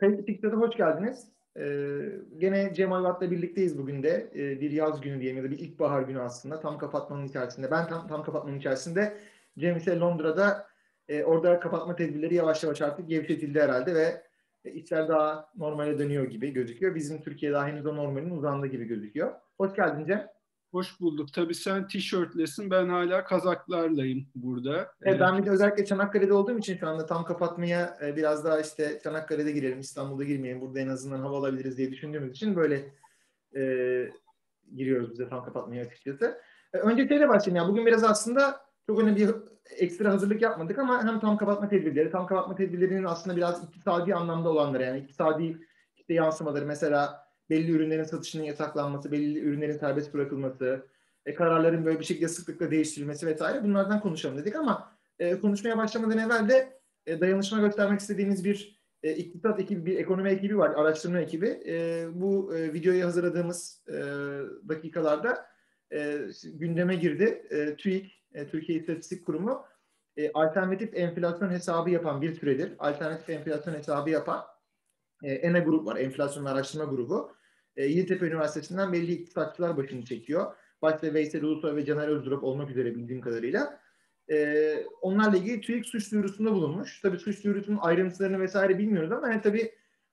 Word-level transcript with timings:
Kayıtlı 0.00 0.24
Fikret'e 0.24 0.56
hoş 0.56 0.76
geldiniz. 0.76 1.28
Ee, 1.58 1.98
gene 2.38 2.74
Cem 2.74 2.92
Ayvat'la 2.92 3.30
birlikteyiz 3.30 3.78
bugün 3.78 4.02
de. 4.02 4.30
Ee, 4.34 4.60
bir 4.60 4.70
yaz 4.70 5.00
günü 5.00 5.20
diyelim 5.20 5.36
ya 5.36 5.44
da 5.44 5.50
bir 5.50 5.58
ilkbahar 5.58 6.02
günü 6.02 6.20
aslında. 6.20 6.60
Tam 6.60 6.78
kapatmanın 6.78 7.26
içerisinde. 7.28 7.70
Ben 7.70 7.88
tam, 7.88 8.08
tam 8.08 8.24
kapatmanın 8.24 8.58
içerisinde. 8.58 9.16
Cem 9.58 9.76
ise 9.76 9.98
Londra'da. 9.98 10.66
E, 11.08 11.24
orada 11.24 11.60
kapatma 11.60 11.96
tedbirleri 11.96 12.34
yavaş 12.34 12.64
yavaş 12.64 12.82
artık 12.82 13.08
gevşetildi 13.08 13.60
herhalde 13.60 13.94
ve 13.94 14.22
işler 14.70 15.08
daha 15.08 15.48
normale 15.56 15.98
dönüyor 15.98 16.24
gibi 16.24 16.52
gözüküyor. 16.52 16.94
Bizim 16.94 17.22
Türkiye'de 17.22 17.58
henüz 17.58 17.86
o 17.86 17.96
normalin 17.96 18.30
uzandığı 18.30 18.66
gibi 18.66 18.84
gözüküyor. 18.84 19.32
Hoş 19.58 19.74
geldin 19.74 20.06
Cem. 20.06 20.35
Hoş 20.70 21.00
bulduk. 21.00 21.32
Tabii 21.32 21.54
sen 21.54 21.88
tişörtlesin. 21.88 22.70
Ben 22.70 22.88
hala 22.88 23.24
kazaklarlayım 23.24 24.26
burada. 24.34 24.92
Evet, 25.02 25.20
ben 25.20 25.38
bir 25.38 25.46
de 25.46 25.50
özellikle 25.50 25.84
Çanakkale'de 25.84 26.32
olduğum 26.32 26.58
için 26.58 26.76
şu 26.76 26.88
anda 26.88 27.06
tam 27.06 27.24
kapatmaya 27.24 27.98
e, 28.02 28.16
biraz 28.16 28.44
daha 28.44 28.60
işte 28.60 29.00
Çanakkale'de 29.04 29.52
girelim, 29.52 29.80
İstanbul'da 29.80 30.24
girmeyelim. 30.24 30.60
Burada 30.60 30.80
en 30.80 30.88
azından 30.88 31.20
hava 31.20 31.38
alabiliriz 31.38 31.78
diye 31.78 31.90
düşündüğümüz 31.90 32.30
için 32.30 32.56
böyle 32.56 32.94
e, 33.56 33.62
giriyoruz 34.76 35.10
bize 35.10 35.28
tam 35.28 35.44
kapatmaya 35.44 35.84
açıkçası. 35.84 36.40
E, 36.72 36.78
önce 36.78 37.08
şeyle 37.08 37.28
başlayayım. 37.28 37.56
Yani 37.56 37.72
bugün 37.72 37.86
biraz 37.86 38.04
aslında 38.04 38.60
çok 38.86 39.00
önemli 39.00 39.16
bir 39.16 39.34
ekstra 39.78 40.12
hazırlık 40.12 40.42
yapmadık 40.42 40.78
ama 40.78 41.04
hem 41.04 41.20
tam 41.20 41.36
kapatma 41.36 41.68
tedbirleri, 41.68 42.10
tam 42.10 42.26
kapatma 42.26 42.54
tedbirlerinin 42.54 43.04
aslında 43.04 43.36
biraz 43.36 43.64
iktisadi 43.64 44.14
anlamda 44.14 44.48
olanları 44.48 44.82
yani 44.82 44.98
iktisadi 44.98 45.58
işte 45.96 46.14
yansımaları 46.14 46.66
mesela 46.66 47.25
belli 47.50 47.70
ürünlerin 47.70 48.04
satışının 48.04 48.44
yasaklanması, 48.44 49.12
belli 49.12 49.38
ürünlerin 49.38 49.78
serbest 49.78 50.14
bırakılması, 50.14 50.86
e, 51.26 51.34
kararların 51.34 51.84
böyle 51.84 52.00
bir 52.00 52.04
şekilde 52.04 52.28
sıklıkla 52.28 52.70
değiştirilmesi 52.70 53.26
vesaire 53.26 53.64
bunlardan 53.64 54.00
konuşalım 54.00 54.38
dedik 54.38 54.56
ama 54.56 54.92
e, 55.18 55.40
konuşmaya 55.40 55.78
başlamadan 55.78 56.18
evvel 56.18 56.48
de 56.48 56.80
e, 57.06 57.20
dayanışma 57.20 57.60
göstermek 57.60 58.00
istediğimiz 58.00 58.44
bir 58.44 58.76
e, 59.02 59.14
iktisat 59.14 59.60
ekibi, 59.60 59.86
bir 59.86 59.98
ekonomi 59.98 60.30
ekibi 60.30 60.58
var, 60.58 60.70
araştırma 60.76 61.18
ekibi. 61.18 61.62
E, 61.66 62.06
bu 62.14 62.56
e, 62.56 62.72
videoyu 62.72 63.04
hazırladığımız 63.04 63.84
e, 63.88 63.94
dakikalarda 64.68 65.46
e, 65.92 66.18
gündeme 66.44 66.96
girdi. 66.96 67.46
E, 67.50 67.76
TÜİK, 67.76 68.24
e, 68.34 68.46
Türkiye 68.46 68.78
İstatistik 68.78 69.26
Kurumu 69.26 69.64
e, 70.16 70.32
alternatif 70.32 70.94
enflasyon 70.94 71.50
hesabı 71.50 71.90
yapan 71.90 72.22
bir 72.22 72.34
süredir. 72.34 72.72
Alternatif 72.78 73.30
enflasyon 73.30 73.74
hesabı 73.74 74.10
yapan 74.10 74.44
e, 75.22 75.32
ENA 75.32 75.58
grup 75.58 75.86
var, 75.86 75.96
enflasyon 75.96 76.44
araştırma 76.44 76.84
grubu. 76.84 77.35
E, 77.76 77.84
Yeditepe 77.84 78.26
Üniversitesi'nden 78.26 78.92
belli 78.92 79.12
iktisatçılar 79.12 79.76
başını 79.76 80.04
çekiyor. 80.04 80.54
Başta 80.82 81.14
Veysel 81.14 81.42
Ulusoy 81.42 81.76
ve 81.76 81.84
Caner 81.84 82.08
Özdurop 82.08 82.44
olmak 82.44 82.70
üzere 82.70 82.94
bildiğim 82.94 83.20
kadarıyla. 83.20 83.80
E, 84.30 84.86
onlarla 85.00 85.36
ilgili 85.36 85.60
TÜİK 85.60 85.86
suç 85.86 86.12
duyurusunda 86.12 86.52
bulunmuş. 86.52 87.00
Tabii 87.00 87.18
suç 87.18 87.44
duyurusunun 87.44 87.78
ayrıntılarını 87.78 88.40
vesaire 88.40 88.78
bilmiyoruz 88.78 89.12
ama 89.12 89.28
yani 89.28 89.42
tabii 89.42 89.72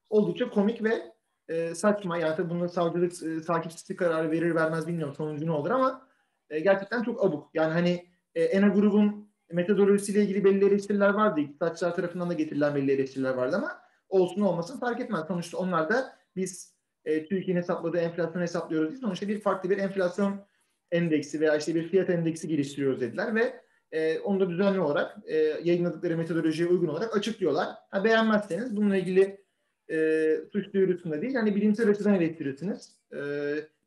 oldukça 0.10 0.50
komik 0.50 0.84
ve 0.84 1.14
e, 1.48 1.76
saçma. 1.76 2.18
Yani 2.18 2.36
tabii 2.36 2.50
bunun 2.50 2.68
savcılık 2.68 3.24
e, 3.24 3.42
takipçisi 3.42 3.96
kararı 3.96 4.32
verir 4.32 4.56
vermez 4.56 4.88
bilmiyorum 4.88 5.16
sonucu 5.16 5.46
ne 5.46 5.52
olur 5.52 5.72
ama 5.72 6.08
e, 6.50 6.60
gerçekten 6.60 7.04
çok 7.04 7.26
abuk. 7.26 7.50
Yani 7.54 7.74
hani 7.74 8.08
e, 8.36 8.44
ENA 8.44 8.68
grubun 8.68 9.34
metodolojisiyle 9.52 10.24
ilgili 10.24 10.44
belli 10.44 10.66
eleştiriler 10.66 11.10
vardı. 11.10 11.40
İktisatçılar 11.40 11.96
tarafından 11.96 12.30
da 12.30 12.34
getirilen 12.34 12.76
belli 12.76 12.92
eleştiriler 12.92 13.34
vardı 13.34 13.56
ama 13.56 13.82
olsun 14.10 14.42
olmasın 14.42 14.80
fark 14.80 15.00
etmez. 15.02 15.28
Sonuçta 15.28 15.58
onlar 15.58 15.90
da 15.90 16.16
biz 16.36 16.73
e, 17.06 17.26
Türkiye'nin 17.26 17.62
hesapladığı 17.62 17.98
enflasyon 17.98 18.42
hesaplıyoruz 18.42 18.90
değil. 18.90 19.02
Sonuçta 19.02 19.28
bir 19.28 19.40
farklı 19.40 19.70
bir 19.70 19.78
enflasyon 19.78 20.46
endeksi 20.92 21.42
veya 21.42 21.58
işte 21.58 21.76
bir 21.76 21.88
fiyat 21.88 22.10
endeksi 22.10 22.48
geliştiriyoruz 22.48 23.02
dediler 23.02 23.36
ve 23.36 23.54
e, 23.92 24.20
onu 24.20 24.40
da 24.40 24.50
düzenli 24.50 24.80
olarak 24.80 25.18
e, 25.26 25.38
yayınladıkları 25.38 26.18
metodolojiye 26.18 26.70
uygun 26.70 26.88
olarak 26.88 27.18
açıklıyorlar. 27.18 27.68
Ha, 27.90 28.04
beğenmezseniz 28.04 28.76
bununla 28.76 28.98
ilgili 28.98 29.44
e, 29.92 30.38
suç 30.52 30.74
duyurusunda 30.74 31.22
değil, 31.22 31.34
yani 31.34 31.56
bilimsel 31.56 31.90
açıdan 31.90 32.14
eleştirirsiniz. 32.14 32.96
E, 33.14 33.18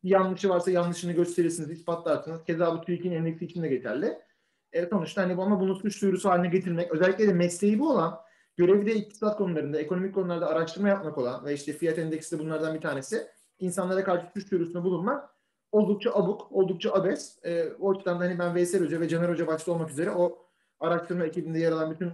bir 0.05 0.11
yanlışı 0.11 0.49
varsa 0.49 0.71
yanlışını 0.71 1.13
gösterirsiniz, 1.13 1.71
ispatlarsınız. 1.71 2.45
Keza 2.45 2.75
bu 2.75 2.81
TÜİK'in 2.81 3.13
endeksi 3.13 3.45
için 3.45 3.63
de 3.63 3.69
geçerli. 3.69 4.19
E, 4.73 4.87
sonuçta 4.87 5.23
hani 5.23 5.33
ama 5.33 5.61
bunu 5.61 5.75
suç 5.75 6.03
duyurusu 6.03 6.29
haline 6.29 6.49
getirmek, 6.49 6.93
özellikle 6.93 7.29
de 7.29 7.33
mesleği 7.33 7.79
bu 7.79 7.91
olan 7.91 8.26
görevi 8.57 8.87
de 8.87 8.95
iktisat 8.95 9.37
konularında, 9.37 9.81
ekonomik 9.81 10.15
konularda 10.15 10.47
araştırma 10.47 10.89
yapmak 10.89 11.19
olan 11.19 11.45
ve 11.45 11.55
işte 11.55 11.73
fiyat 11.73 11.99
endeksi 11.99 12.39
de 12.39 12.41
bunlardan 12.43 12.75
bir 12.75 12.81
tanesi. 12.81 13.27
insanlara 13.59 14.05
karşı 14.05 14.27
suç 14.35 14.51
duyurusunda 14.51 14.85
bulunmak 14.85 15.37
oldukça 15.73 16.11
abuk, 16.15 16.53
oldukça 16.53 16.93
abes. 16.93 17.39
E, 17.45 17.73
o 17.81 17.91
açıdan 17.91 18.21
da 18.21 18.25
hani 18.25 18.39
ben 18.39 18.55
Veysel 18.55 18.85
Hoca 18.85 19.01
ve 19.01 19.09
Caner 19.09 19.29
Hoca 19.29 19.47
başta 19.47 19.73
olmak 19.73 19.91
üzere 19.91 20.11
o 20.11 20.47
araştırma 20.81 21.25
ekibinde 21.25 21.59
yer 21.59 21.73
alan 21.73 21.91
bütün 21.91 22.13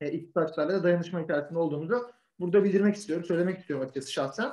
e, 0.00 0.12
iktisatçılarla 0.12 0.74
da 0.74 0.82
dayanışma 0.82 1.20
içerisinde 1.20 1.58
olduğumuzu 1.58 2.10
burada 2.40 2.64
bildirmek 2.64 2.96
istiyorum, 2.96 3.24
söylemek 3.24 3.58
istiyorum 3.58 3.84
açıkçası 3.84 4.12
şahsen. 4.12 4.52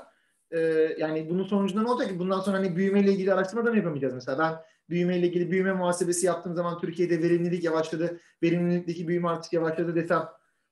E, 0.52 0.60
yani 0.98 1.30
bunun 1.30 1.44
sonucunda 1.44 1.84
ne 1.84 1.92
olacak 1.92 2.10
ki? 2.10 2.20
Bundan 2.20 2.40
sonra 2.40 2.58
hani 2.58 2.76
büyümeyle 2.76 3.12
ilgili 3.12 3.34
araştırma 3.34 3.66
da 3.66 3.70
mı 3.70 3.78
yapamayacağız 3.78 4.14
mesela? 4.14 4.40
Ben 4.40 4.56
büyümeyle 4.90 5.28
ilgili 5.28 5.52
büyüme 5.52 5.74
muhasebesi 5.74 6.26
yaptığım 6.26 6.56
zaman 6.56 6.80
Türkiye'de 6.80 7.24
verimlilik 7.24 7.64
yavaşladı, 7.64 8.20
verimlilikteki 8.44 9.08
büyüme 9.08 9.30
artık 9.30 9.54
yavaşladı 9.54 9.96
desem 9.96 10.24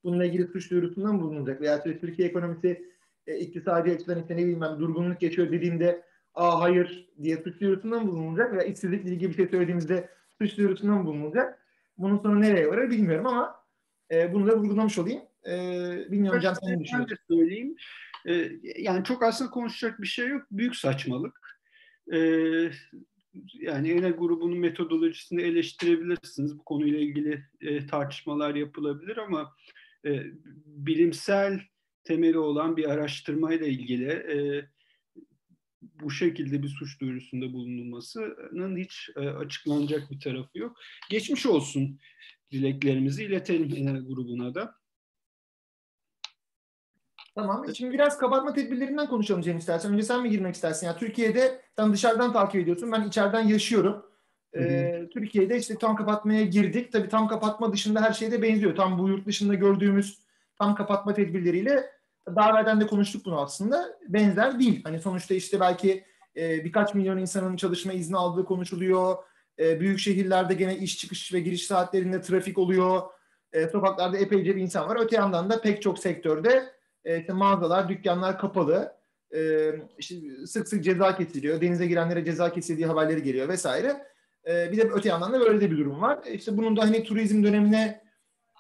bununla 0.03 0.25
ilgili 0.25 0.47
suç 0.47 0.72
duyurusunda 0.72 1.19
bulunacak? 1.19 1.62
Veya 1.62 1.84
Türkiye 1.84 2.28
ekonomisi 2.28 2.91
e, 3.28 3.38
iktisadi 3.38 3.91
açıdan 3.91 4.22
işte 4.22 4.34
ne 4.34 4.41
bileyim 4.41 4.62
ben 4.62 4.80
durgunluk 4.80 5.19
geçiyor 5.19 5.52
dediğimde 5.52 6.03
aa 6.34 6.62
hayır 6.62 7.09
diye 7.24 7.38
suç 7.38 7.62
duyurusunda 7.62 8.08
bulunacak? 8.08 8.53
Veya 8.53 8.63
işsizlikle 8.63 9.09
ilgili 9.09 9.30
bir 9.30 9.35
şey 9.35 9.47
söylediğimizde 9.47 10.09
suç 10.41 10.58
duyurusunda 10.58 11.06
bulunacak? 11.06 11.59
Bunun 11.97 12.18
sonu 12.18 12.41
nereye 12.41 12.68
varır 12.68 12.90
bilmiyorum 12.90 13.28
ama 13.28 13.56
e, 14.12 14.34
bunu 14.34 14.47
da 14.47 14.58
vurgulamış 14.58 14.97
olayım. 14.97 15.22
E, 15.47 15.52
bilmiyorum 16.12 16.41
Can 16.41 16.53
sen 16.53 16.74
ne 16.74 16.79
düşünüyorsun? 16.79 17.18
Ben 17.29 17.35
de 17.35 17.35
söyleyeyim. 17.35 17.75
E, 18.25 18.52
yani 18.81 19.03
çok 19.03 19.24
aslında 19.24 19.52
konuşacak 19.52 20.02
bir 20.02 20.08
şey 20.08 20.28
yok. 20.28 20.47
Büyük 20.52 20.75
saçmalık. 20.75 21.59
E, 22.14 22.19
yani 23.53 23.91
ENE 23.91 24.09
grubunun 24.09 24.58
metodolojisini 24.58 25.41
eleştirebilirsiniz. 25.41 26.59
Bu 26.59 26.64
konuyla 26.64 27.00
ilgili 27.00 27.44
e, 27.62 27.88
tartışmalar 27.88 28.56
yapılabilir 28.56 29.18
ama 29.18 29.56
e, 30.06 30.24
bilimsel 30.66 31.62
temeli 32.03 32.38
olan 32.38 32.78
bir 32.78 32.90
araştırmayla 32.90 33.68
ilgili 33.68 34.09
e, 34.12 34.68
bu 35.81 36.12
şekilde 36.12 36.63
bir 36.63 36.68
suç 36.68 37.02
duyurusunda 37.02 37.53
bulunulmasının 37.53 38.78
hiç 38.78 39.09
e, 39.16 39.19
açıklanacak 39.19 40.12
bir 40.12 40.19
tarafı 40.19 40.58
yok. 40.58 40.78
Geçmiş 41.09 41.46
olsun 41.46 42.00
dileklerimizi 42.52 43.24
iletelim 43.24 43.75
Enel 43.75 44.06
grubuna 44.06 44.56
da. 44.56 44.75
Tamam. 47.35 47.75
Şimdi 47.75 47.94
biraz 47.94 48.18
kapatma 48.18 48.53
tedbirlerinden 48.53 49.08
konuşalım 49.08 49.41
Cem 49.41 49.58
istersen. 49.58 49.94
Önce 49.94 50.03
sen 50.03 50.22
mi 50.22 50.29
girmek 50.29 50.56
istersin? 50.56 50.88
Yani 50.88 51.00
Türkiye'de 51.00 51.62
sen 51.75 51.94
dışarıdan 51.94 52.34
takip 52.34 52.62
ediyorsun. 52.62 52.91
Ben 52.91 53.08
içeriden 53.08 53.47
yaşıyorum. 53.47 54.06
Ee, 54.56 55.08
Türkiye'de 55.13 55.58
işte 55.58 55.75
tam 55.75 55.96
kapatmaya 55.96 56.44
girdik. 56.44 56.91
Tabii 56.91 57.09
tam 57.09 57.28
kapatma 57.28 57.74
dışında 57.74 58.02
her 58.02 58.13
şeyde 58.13 58.41
benziyor. 58.41 58.75
Tam 58.75 59.00
bu 59.00 59.09
yurt 59.09 59.28
dışında 59.28 59.53
gördüğümüz 59.53 60.19
tam 60.59 60.75
kapatma 60.75 61.13
tedbirleriyle 61.13 61.85
daha 62.35 62.50
evvelden 62.50 62.81
de 62.81 62.88
konuştuk 62.88 63.25
bunu 63.25 63.41
aslında. 63.41 63.97
Benzer 64.08 64.59
değil. 64.59 64.81
Hani 64.84 65.00
sonuçta 65.00 65.34
işte 65.34 65.59
belki 65.59 66.03
e, 66.38 66.66
birkaç 66.66 66.94
milyon 66.94 67.18
insanın 67.18 67.56
çalışma 67.56 67.94
izni 67.94 68.18
aldığı 68.18 68.46
konuşuluyor. 68.46 69.16
E, 69.59 69.80
büyük 69.80 70.00
şehirlerde 70.00 70.53
gene 70.53 70.78
iş 70.78 70.97
çıkış 70.97 71.34
ve 71.34 71.40
giriş 71.40 71.68
saatlerinde 71.68 72.22
trafik 72.22 72.58
oluyor. 72.58 73.02
E, 73.53 73.68
sokaklarda 73.68 74.18
epeyce 74.18 74.56
bir 74.56 74.62
insan 74.62 74.90
var. 74.90 74.97
Öte 75.02 75.16
yandan 75.16 75.50
da 75.50 75.62
pek 75.62 75.81
çok 75.81 76.00
sektörde 76.00 76.64
e, 77.06 77.19
işte 77.19 77.34
mağazalar, 77.34 77.90
dükkanlar 77.90 78.40
kapalı. 78.40 78.94
E, 79.35 79.72
işte 79.97 80.16
sık 80.46 80.68
sık 80.68 80.84
ceza 80.84 81.18
kesiliyor. 81.18 81.62
Denize 81.62 81.88
girenlere 81.88 82.25
ceza 82.25 82.52
kesildiği 82.52 82.88
haberleri 82.88 83.24
geliyor 83.24 83.50
vesaire. 83.50 84.08
E, 84.47 84.72
bir 84.72 84.78
de 84.78 84.81
öte 84.81 85.09
yandan 85.09 85.34
da 85.34 85.40
böyle 85.40 85.62
de 85.62 85.72
bir 85.72 85.78
durum 85.78 86.02
var. 86.02 86.19
İşte 86.31 86.58
bunun 86.58 86.78
da 86.78 86.81
hani 86.81 87.03
turizm 87.03 87.44
dönemine 87.44 88.02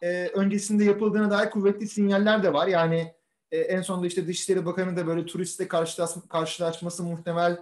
e, 0.01 0.27
öncesinde 0.27 0.83
yapıldığına 0.83 1.31
dair 1.31 1.49
kuvvetli 1.49 1.87
sinyaller 1.87 2.43
de 2.43 2.53
var. 2.53 2.67
Yani 2.67 3.13
e, 3.51 3.57
en 3.57 3.81
sonunda 3.81 4.07
işte 4.07 4.27
Dışişleri 4.27 4.65
Bakanı 4.65 4.97
da 4.97 5.07
böyle 5.07 5.25
turistle 5.25 5.67
karşılaş, 5.67 6.09
karşılaşması 6.29 7.03
muhtemel 7.03 7.57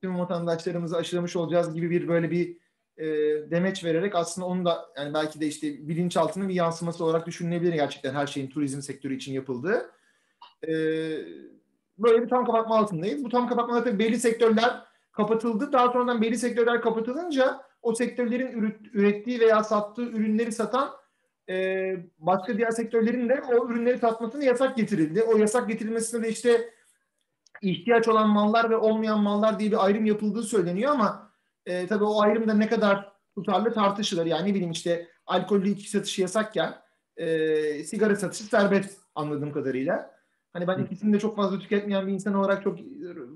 tüm 0.00 0.18
vatandaşlarımızı 0.18 0.96
aşılamış 0.96 1.36
olacağız 1.36 1.74
gibi 1.74 1.90
bir 1.90 2.08
böyle 2.08 2.30
bir 2.30 2.56
e, 2.96 3.06
demeç 3.50 3.84
vererek 3.84 4.14
aslında 4.14 4.46
onu 4.46 4.64
da 4.64 4.88
yani 4.96 5.14
belki 5.14 5.40
de 5.40 5.46
işte 5.46 5.88
bilinçaltının 5.88 6.48
bir 6.48 6.54
yansıması 6.54 7.04
olarak 7.04 7.26
düşünülebilir 7.26 7.72
gerçekten 7.72 8.14
her 8.14 8.26
şeyin 8.26 8.50
turizm 8.50 8.80
sektörü 8.80 9.16
için 9.16 9.32
yapıldığı. 9.32 9.90
E, 10.68 10.72
böyle 11.98 12.22
bir 12.22 12.28
tam 12.28 12.46
kapatma 12.46 12.78
altındayız. 12.78 13.24
Bu 13.24 13.28
tam 13.28 13.48
kapatma 13.48 13.76
altında 13.76 13.98
belli 13.98 14.20
sektörler 14.20 14.82
kapatıldı. 15.12 15.72
Daha 15.72 15.92
sonradan 15.92 16.22
belli 16.22 16.38
sektörler 16.38 16.80
kapatılınca 16.80 17.69
o 17.82 17.94
sektörlerin 17.94 18.80
ürettiği 18.92 19.40
veya 19.40 19.64
sattığı 19.64 20.02
ürünleri 20.02 20.52
satan 20.52 20.90
e, 21.48 21.96
başka 22.18 22.58
diğer 22.58 22.70
sektörlerin 22.70 23.28
de 23.28 23.42
o 23.42 23.68
ürünleri 23.68 23.98
satmasını 23.98 24.44
yasak 24.44 24.76
getirildi. 24.76 25.22
O 25.22 25.36
yasak 25.36 25.68
getirilmesinde 25.68 26.22
de 26.22 26.28
işte 26.28 26.70
ihtiyaç 27.62 28.08
olan 28.08 28.28
mallar 28.28 28.70
ve 28.70 28.76
olmayan 28.76 29.20
mallar 29.20 29.58
diye 29.58 29.70
bir 29.70 29.84
ayrım 29.84 30.06
yapıldığı 30.06 30.42
söyleniyor 30.42 30.92
ama 30.92 31.32
e, 31.66 31.86
tabii 31.86 32.04
o 32.04 32.22
ayrım 32.22 32.48
da 32.48 32.54
ne 32.54 32.68
kadar 32.68 33.12
tutarlı 33.34 33.72
tartışılır. 33.72 34.26
Yani 34.26 34.50
ne 34.50 34.54
bileyim 34.54 34.70
işte 34.70 35.08
alkollü 35.26 35.68
içki 35.68 35.90
satışı 35.90 36.22
yasakken 36.22 36.74
e, 37.16 37.84
sigara 37.84 38.16
satışı 38.16 38.44
serbest 38.44 39.00
anladığım 39.14 39.52
kadarıyla. 39.52 40.20
Hani 40.52 40.68
ben 40.68 40.78
ikisini 40.78 41.12
de 41.12 41.18
çok 41.18 41.36
fazla 41.36 41.58
tüketmeyen 41.58 42.06
bir 42.06 42.12
insan 42.12 42.34
olarak 42.34 42.62
çok 42.62 42.78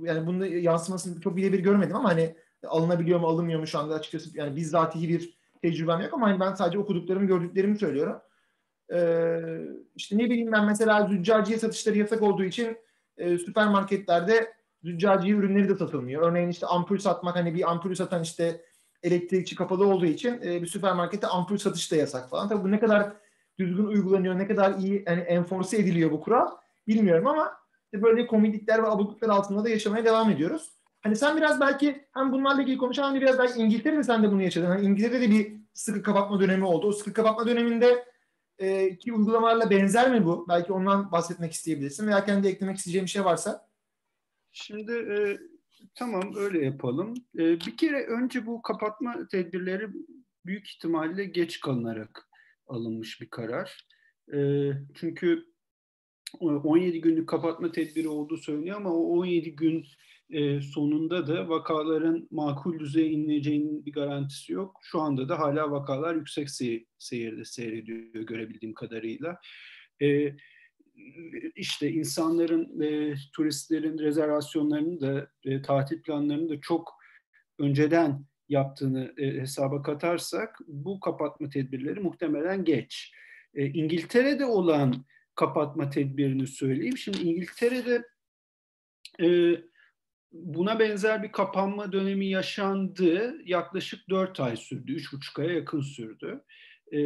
yani 0.03 0.27
bunun 0.27 0.45
yansımasını 0.45 1.21
çok 1.21 1.37
birebir 1.37 1.59
görmedim 1.59 1.97
ama 1.97 2.09
hani 2.09 2.37
alınabiliyor 2.67 3.21
mu 3.21 3.27
alınmıyor 3.27 3.61
mu 3.61 3.67
şu 3.67 3.79
anda 3.79 3.95
açıkçası 3.95 4.39
yani 4.39 4.57
bizzatihi 4.57 5.09
bir 5.09 5.39
tecrübem 5.63 6.01
yok 6.01 6.15
ama 6.15 6.29
hani 6.29 6.41
ben 6.41 6.55
sadece 6.55 6.79
okuduklarımı 6.79 7.27
gördüklerimi 7.27 7.79
söylüyorum. 7.79 8.17
Ee, 8.93 9.41
işte 9.97 10.19
ne 10.19 10.25
bileyim 10.25 10.53
ben 10.53 10.65
mesela 10.65 11.07
züccaciye 11.07 11.59
satışları 11.59 11.99
yasak 11.99 12.23
olduğu 12.23 12.45
için 12.45 12.77
e, 13.17 13.39
süpermarketlerde 13.39 14.53
züccaciye 14.83 15.35
ürünleri 15.35 15.69
de 15.69 15.77
satılmıyor. 15.77 16.23
Örneğin 16.23 16.49
işte 16.49 16.67
ampul 16.67 16.99
satmak 16.99 17.37
hani 17.37 17.55
bir 17.55 17.71
ampul 17.71 17.95
satan 17.95 18.23
işte 18.23 18.61
elektrikçi 19.03 19.57
kapalı 19.57 19.87
olduğu 19.87 20.07
için 20.07 20.41
e, 20.43 20.63
bir 20.63 20.67
süpermarkette 20.67 21.27
ampul 21.27 21.57
satış 21.57 21.93
da 21.93 21.97
yasak 21.97 22.31
falan. 22.31 22.49
Tabii 22.49 22.65
bu 22.65 22.71
ne 22.71 22.81
kadar 22.81 23.13
düzgün 23.59 23.85
uygulanıyor, 23.85 24.39
ne 24.39 24.47
kadar 24.47 24.79
iyi 24.79 25.05
yani 25.07 25.21
enforce 25.21 25.77
ediliyor 25.77 26.11
bu 26.11 26.21
kural 26.21 26.51
bilmiyorum 26.89 27.27
ama 27.27 27.53
işte 27.85 28.03
böyle 28.03 28.27
komiklikler 28.27 28.83
ve 28.83 28.87
abukluklar 28.87 29.29
altında 29.29 29.65
da 29.65 29.69
yaşamaya 29.69 30.05
devam 30.05 30.31
ediyoruz. 30.31 30.73
Hani 31.05 31.17
sen 31.17 31.37
biraz 31.37 31.61
belki 31.61 32.05
hem 32.13 32.33
bunlarla 32.33 32.63
ilgili 32.63 32.79
konuşan 32.79 33.15
hem 33.15 33.21
biraz 33.21 33.39
belki 33.39 33.61
İngiltere'de 33.61 34.03
sen 34.03 34.23
de 34.23 34.31
bunu 34.33 34.43
yaşadın. 34.43 34.67
Hani 34.67 34.87
İngiltere'de 34.87 35.21
de 35.21 35.31
bir 35.31 35.57
sıkı 35.73 36.03
kapatma 36.03 36.41
dönemi 36.41 36.65
oldu. 36.65 36.87
O 36.87 36.93
sıkı 36.93 37.13
kapatma 37.13 37.47
döneminde 37.47 38.05
e, 38.59 38.99
ki 38.99 39.13
uygulamalarla 39.13 39.71
benzer 39.71 40.11
mi 40.13 40.25
bu? 40.25 40.47
Belki 40.49 40.73
ondan 40.73 41.13
bahsetmek 41.13 41.53
isteyebilirsin 41.53 42.07
veya 42.07 42.25
kendi 42.25 42.49
eklemek 42.49 42.77
isteyeceğim 42.77 43.05
bir 43.05 43.11
şey 43.11 43.25
varsa. 43.25 43.69
Şimdi 44.53 44.93
e, 44.93 45.39
tamam 45.95 46.33
öyle 46.37 46.65
yapalım. 46.65 47.15
E, 47.35 47.39
bir 47.39 47.77
kere 47.77 48.07
önce 48.07 48.47
bu 48.47 48.63
kapatma 48.63 49.29
tedbirleri 49.31 49.89
büyük 50.47 50.69
ihtimalle 50.69 51.25
geç 51.25 51.61
kalınarak 51.61 52.29
alınmış 52.67 53.21
bir 53.21 53.31
karar. 53.31 53.87
E, 54.35 54.71
çünkü 54.95 55.45
17 56.41 57.01
günlük 57.01 57.29
kapatma 57.29 57.73
tedbiri 57.73 58.09
olduğu 58.09 58.37
söyleniyor 58.37 58.77
ama 58.77 58.91
o 58.91 59.19
17 59.19 59.57
gün 59.57 59.87
e, 60.31 60.61
sonunda 60.61 61.27
da 61.27 61.49
vakaların 61.49 62.29
makul 62.31 62.79
düzeye 62.79 63.11
ineceğinin 63.11 63.87
bir 63.87 63.93
garantisi 63.93 64.53
yok. 64.53 64.81
Şu 64.83 65.01
anda 65.01 65.29
da 65.29 65.39
hala 65.39 65.71
vakalar 65.71 66.15
yüksek 66.15 66.51
seyir, 66.51 66.85
seyirde 66.99 67.45
seyrediyor 67.45 68.23
görebildiğim 68.23 68.75
kadarıyla. 68.75 69.41
E, 70.03 70.37
işte 71.55 71.91
insanların, 71.91 72.81
e, 72.81 73.15
turistlerin 73.33 73.99
rezervasyonlarını 73.99 75.01
da, 75.01 75.29
e, 75.45 75.63
tatil 75.63 76.03
planlarını 76.03 76.49
da 76.49 76.61
çok 76.61 76.93
önceden 77.59 78.25
yaptığını 78.49 79.15
e, 79.17 79.27
hesaba 79.27 79.83
katarsak 79.83 80.59
bu 80.67 81.01
kapatma 81.01 81.49
tedbirleri 81.49 82.01
muhtemelen 82.01 82.65
geç. 82.65 83.13
İngiltere'de 83.55 84.45
olan 84.45 85.05
kapatma 85.35 85.91
tedbirini 85.91 86.47
söyleyeyim. 86.47 86.99
Şimdi 86.99 87.19
İngiltere'de 87.19 88.03
e, 89.21 89.57
buna 90.33 90.79
benzer 90.79 91.23
bir 91.23 91.33
kapanma 91.33 91.93
dönemi 91.93 92.27
yaşandı. 92.27 93.35
Yaklaşık 93.45 94.09
4 94.09 94.41
ay 94.41 94.57
sürdü, 94.57 94.93
3,5 94.93 95.43
aya 95.43 95.53
yakın 95.53 95.81
sürdü. 95.81 96.45
E, 96.93 97.01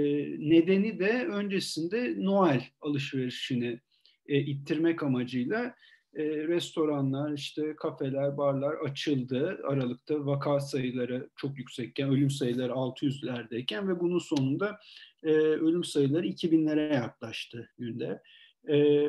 nedeni 0.51 0.99
de 0.99 1.27
öncesinde 1.27 2.15
Noel 2.19 2.65
alışverişini 2.81 3.81
e, 4.27 4.39
ittirmek 4.39 5.03
amacıyla 5.03 5.75
e, 6.15 6.25
restoranlar, 6.25 7.33
işte 7.33 7.77
kafeler, 7.77 8.37
barlar 8.37 8.75
açıldı. 8.75 9.61
Aralıkta 9.69 10.27
vaka 10.27 10.61
sayıları 10.61 11.31
çok 11.37 11.59
yüksekken, 11.59 12.11
ölüm 12.11 12.31
sayıları 12.31 12.73
600'lerdeyken 12.73 13.89
ve 13.89 14.01
bunun 14.01 14.19
sonunda 14.19 14.79
e, 15.23 15.31
ölüm 15.33 15.85
sayıları 15.85 16.27
2000'lere 16.27 16.95
yaklaştı 16.95 17.69
günde. 17.79 18.23
E, 18.69 19.07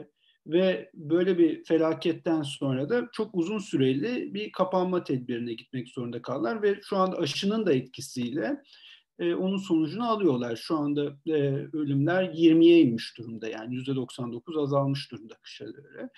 ve 0.47 0.89
böyle 0.93 1.37
bir 1.37 1.63
felaketten 1.63 2.41
sonra 2.41 2.89
da 2.89 3.09
çok 3.11 3.35
uzun 3.35 3.59
süreli 3.59 4.33
bir 4.33 4.51
kapanma 4.51 5.03
tedbirine 5.03 5.53
gitmek 5.53 5.87
zorunda 5.87 6.21
kaldılar 6.21 6.61
ve 6.61 6.79
şu 6.83 6.97
anda 6.97 7.17
aşının 7.17 7.65
da 7.65 7.73
etkisiyle 7.73 8.63
e, 9.19 9.33
onun 9.35 9.57
sonucunu 9.57 10.09
alıyorlar. 10.09 10.55
Şu 10.55 10.77
anda 10.77 11.17
e, 11.27 11.31
ölümler 11.73 12.23
20'ye 12.23 12.81
inmiş 12.81 13.17
durumda 13.17 13.47
yani 13.47 13.75
%99 13.75 14.61
azalmış 14.63 15.11
durumda 15.11 15.33
kışa 15.41 15.65
göre. 15.65 16.09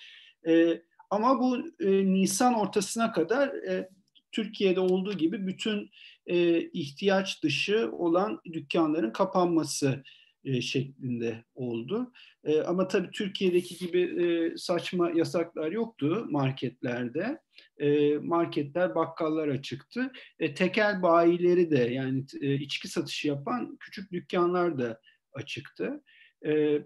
E, 0.48 0.82
ama 1.10 1.40
bu 1.40 1.58
e, 1.80 2.06
Nisan 2.06 2.54
ortasına 2.54 3.12
kadar 3.12 3.48
e, 3.48 3.90
Türkiye'de 4.32 4.80
olduğu 4.80 5.14
gibi 5.14 5.48
bütün 5.48 5.90
e, 6.26 6.62
ihtiyaç 6.62 7.44
dışı 7.44 7.90
olan 7.92 8.42
dükkanların 8.54 9.12
kapanması 9.12 10.04
e, 10.44 10.62
şeklinde 10.62 11.44
oldu. 11.56 12.12
E, 12.44 12.62
ama 12.62 12.88
tabii 12.88 13.12
Türkiye'deki 13.12 13.78
gibi 13.78 14.02
e, 14.02 14.58
saçma 14.58 15.12
yasaklar 15.12 15.72
yoktu 15.72 16.28
marketlerde. 16.30 17.42
E, 17.78 18.18
marketler, 18.18 18.96
bakkallar 18.96 19.48
açıktı. 19.48 20.12
E, 20.40 20.54
tekel 20.54 21.02
bayileri 21.02 21.72
de 21.72 21.78
yani 21.78 22.26
e, 22.42 22.54
içki 22.54 22.88
satışı 22.88 23.28
yapan 23.28 23.78
küçük 23.80 24.12
dükkanlar 24.12 24.78
da 24.78 25.00
açıktı. 25.34 26.04
E, 26.46 26.82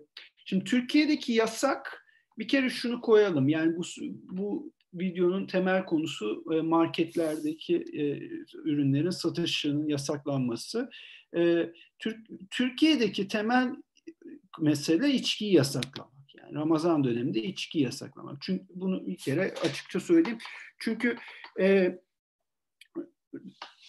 şimdi 0.45 0.63
Türkiye'deki 0.63 1.33
yasak 1.33 2.05
bir 2.37 2.47
kere 2.47 2.69
şunu 2.69 3.01
koyalım. 3.01 3.49
Yani 3.49 3.75
bu, 3.77 3.83
bu 4.37 4.73
videonun 4.99 5.45
temel 5.45 5.85
konusu 5.85 6.43
e, 6.53 6.61
marketlerdeki 6.61 7.75
e, 7.75 8.03
ürünlerin 8.57 9.09
satışının 9.09 9.87
yasaklanması. 9.87 10.89
E, 11.37 11.69
Türkiye'deki 12.51 13.27
temel 13.27 13.75
mesele 14.59 15.09
içkiyi 15.09 15.53
yasaklamak. 15.53 16.35
Yani 16.37 16.55
Ramazan 16.55 17.03
döneminde 17.03 17.43
içki 17.43 17.79
yasaklamak. 17.79 18.37
Çünkü 18.41 18.65
bunu 18.75 19.07
bir 19.07 19.17
kere 19.17 19.53
açıkça 19.63 19.99
söyleyeyim. 19.99 20.37
Çünkü 20.79 21.17
e, 21.59 21.99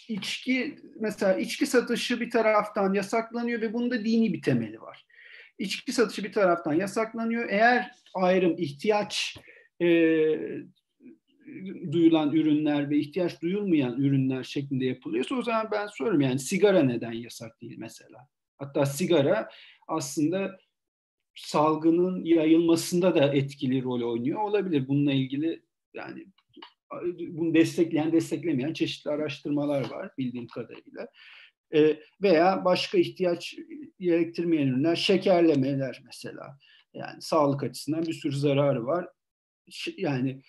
içki 0.08 0.78
mesela 1.00 1.34
içki 1.34 1.66
satışı 1.66 2.20
bir 2.20 2.30
taraftan 2.30 2.94
yasaklanıyor 2.94 3.60
ve 3.60 3.72
bunda 3.72 4.04
dini 4.04 4.32
bir 4.32 4.42
temeli 4.42 4.80
var. 4.80 5.06
İçki 5.58 5.92
satışı 5.92 6.24
bir 6.24 6.32
taraftan 6.32 6.74
yasaklanıyor. 6.74 7.48
Eğer 7.48 7.90
ayrım 8.14 8.54
ihtiyaç 8.58 9.36
e, 9.82 9.86
duyulan 11.92 12.32
ürünler 12.32 12.90
ve 12.90 12.98
ihtiyaç 12.98 13.42
duyulmayan 13.42 14.00
ürünler 14.00 14.44
şeklinde 14.44 14.84
yapılıyorsa 14.84 15.34
o 15.34 15.42
zaman 15.42 15.68
ben 15.72 15.86
soruyorum 15.86 16.20
yani 16.20 16.38
sigara 16.38 16.82
neden 16.82 17.12
yasak 17.12 17.60
değil 17.60 17.74
mesela? 17.78 18.28
Hatta 18.58 18.86
sigara 18.86 19.48
aslında 19.88 20.58
salgının 21.34 22.24
yayılmasında 22.24 23.14
da 23.14 23.34
etkili 23.34 23.82
rol 23.82 24.12
oynuyor 24.12 24.40
olabilir. 24.40 24.88
Bununla 24.88 25.12
ilgili 25.12 25.62
yani 25.94 26.26
bunu 27.28 27.54
destekleyen 27.54 28.12
desteklemeyen 28.12 28.72
çeşitli 28.72 29.10
araştırmalar 29.10 29.90
var 29.90 30.10
bildiğim 30.18 30.46
kadarıyla. 30.46 31.08
E, 31.74 32.00
veya 32.22 32.64
başka 32.64 32.98
ihtiyaç 32.98 33.56
gerektirmeyen 34.00 34.66
ürünler, 34.66 34.96
şekerlemeler 34.96 36.02
mesela. 36.04 36.58
Yani 36.94 37.22
sağlık 37.22 37.62
açısından 37.62 38.02
bir 38.02 38.12
sürü 38.12 38.36
zararı 38.36 38.86
var. 38.86 39.08
Yani 39.96 40.42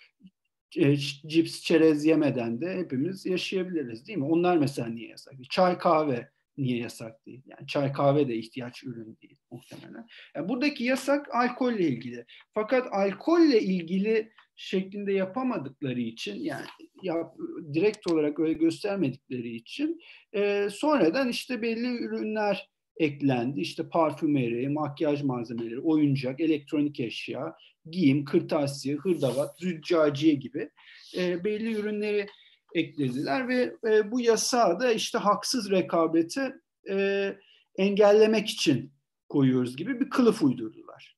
cips, 0.70 1.62
çerez 1.62 2.04
yemeden 2.04 2.60
de 2.60 2.76
hepimiz 2.76 3.26
yaşayabiliriz 3.26 4.06
değil 4.06 4.18
mi? 4.18 4.24
Onlar 4.24 4.56
mesela 4.56 4.88
niye 4.88 5.08
yasak? 5.08 5.34
Çay, 5.50 5.78
kahve 5.78 6.28
niye 6.56 6.78
yasak 6.78 7.26
değil? 7.26 7.42
Yani 7.46 7.66
çay, 7.66 7.92
kahve 7.92 8.28
de 8.28 8.36
ihtiyaç 8.36 8.84
ürün 8.84 9.18
değil 9.22 9.36
muhtemelen. 9.50 10.06
Yani 10.34 10.48
buradaki 10.48 10.84
yasak 10.84 11.34
alkolle 11.34 11.88
ilgili. 11.88 12.24
Fakat 12.54 12.86
alkolle 12.92 13.60
ilgili 13.60 14.32
şeklinde 14.56 15.12
yapamadıkları 15.12 16.00
için 16.00 16.36
yani 16.36 16.66
yap, 17.02 17.36
direkt 17.72 18.06
olarak 18.12 18.40
öyle 18.40 18.52
göstermedikleri 18.52 19.54
için 19.54 20.00
e, 20.34 20.68
sonradan 20.70 21.28
işte 21.28 21.62
belli 21.62 21.96
ürünler 21.96 22.70
eklendi. 22.98 23.60
İşte 23.60 23.88
parfümeri, 23.88 24.68
makyaj 24.68 25.22
malzemeleri, 25.22 25.80
oyuncak, 25.80 26.40
elektronik 26.40 27.00
eşya, 27.00 27.56
giyim, 27.90 28.24
kırtasiye, 28.24 28.96
hırdavat, 28.96 29.58
züccaciye 29.58 30.34
gibi 30.34 30.70
e, 31.16 31.44
belli 31.44 31.74
ürünleri 31.74 32.26
eklediler 32.74 33.48
ve 33.48 33.74
e, 33.88 34.10
bu 34.10 34.20
yasağı 34.20 34.80
da 34.80 34.92
işte 34.92 35.18
haksız 35.18 35.70
rekabeti 35.70 36.54
e, 36.90 37.36
engellemek 37.76 38.48
için 38.48 38.92
koyuyoruz 39.28 39.76
gibi 39.76 40.00
bir 40.00 40.10
kılıf 40.10 40.42
uydurdular. 40.42 41.16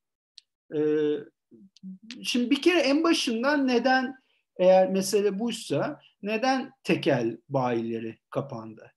E, 0.75 0.81
şimdi 2.23 2.51
bir 2.51 2.63
kere 2.63 2.79
en 2.79 3.03
başından 3.03 3.69
neden 3.69 4.15
eğer 4.57 4.91
mesele 4.91 5.39
buysa 5.39 6.01
neden 6.23 6.71
tekel 6.85 7.39
bayileri 7.49 8.19
kapandı? 8.31 8.93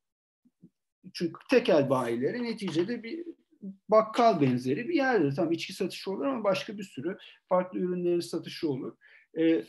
Çünkü 1.13 1.33
tekel 1.49 1.89
bayileri 1.89 2.43
neticede 2.43 3.03
bir 3.03 3.25
bakkal 3.89 4.41
benzeri 4.41 4.89
bir 4.89 4.95
yerdir. 4.95 5.35
Tam 5.35 5.51
içki 5.51 5.73
satışı 5.73 6.11
olur 6.11 6.25
ama 6.25 6.43
başka 6.43 6.77
bir 6.77 6.83
sürü 6.83 7.17
farklı 7.49 7.79
ürünlerin 7.79 8.19
satışı 8.19 8.69
olur. 8.69 8.97
E, 9.37 9.63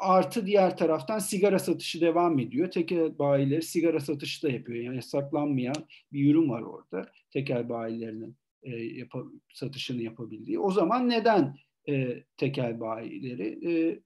artı 0.00 0.46
diğer 0.46 0.76
taraftan 0.76 1.18
sigara 1.18 1.58
satışı 1.58 2.00
devam 2.00 2.38
ediyor. 2.38 2.70
Tekel 2.70 3.18
bayileri 3.18 3.62
sigara 3.62 4.00
satışı 4.00 4.42
da 4.46 4.50
yapıyor. 4.50 4.84
Yani 4.84 5.02
saklanmayan 5.02 5.86
bir 6.12 6.30
ürün 6.30 6.48
var 6.50 6.62
orada. 6.62 7.12
Tekel 7.30 7.68
bayilerinin 7.68 8.36
e, 8.62 8.70
yap- 8.76 9.32
satışını 9.52 10.02
yapabildiği. 10.02 10.58
O 10.58 10.70
zaman 10.70 11.08
neden 11.08 11.56
e, 11.88 12.24
tekel 12.36 12.80
bayileri 12.80 13.58
e, 13.70 14.00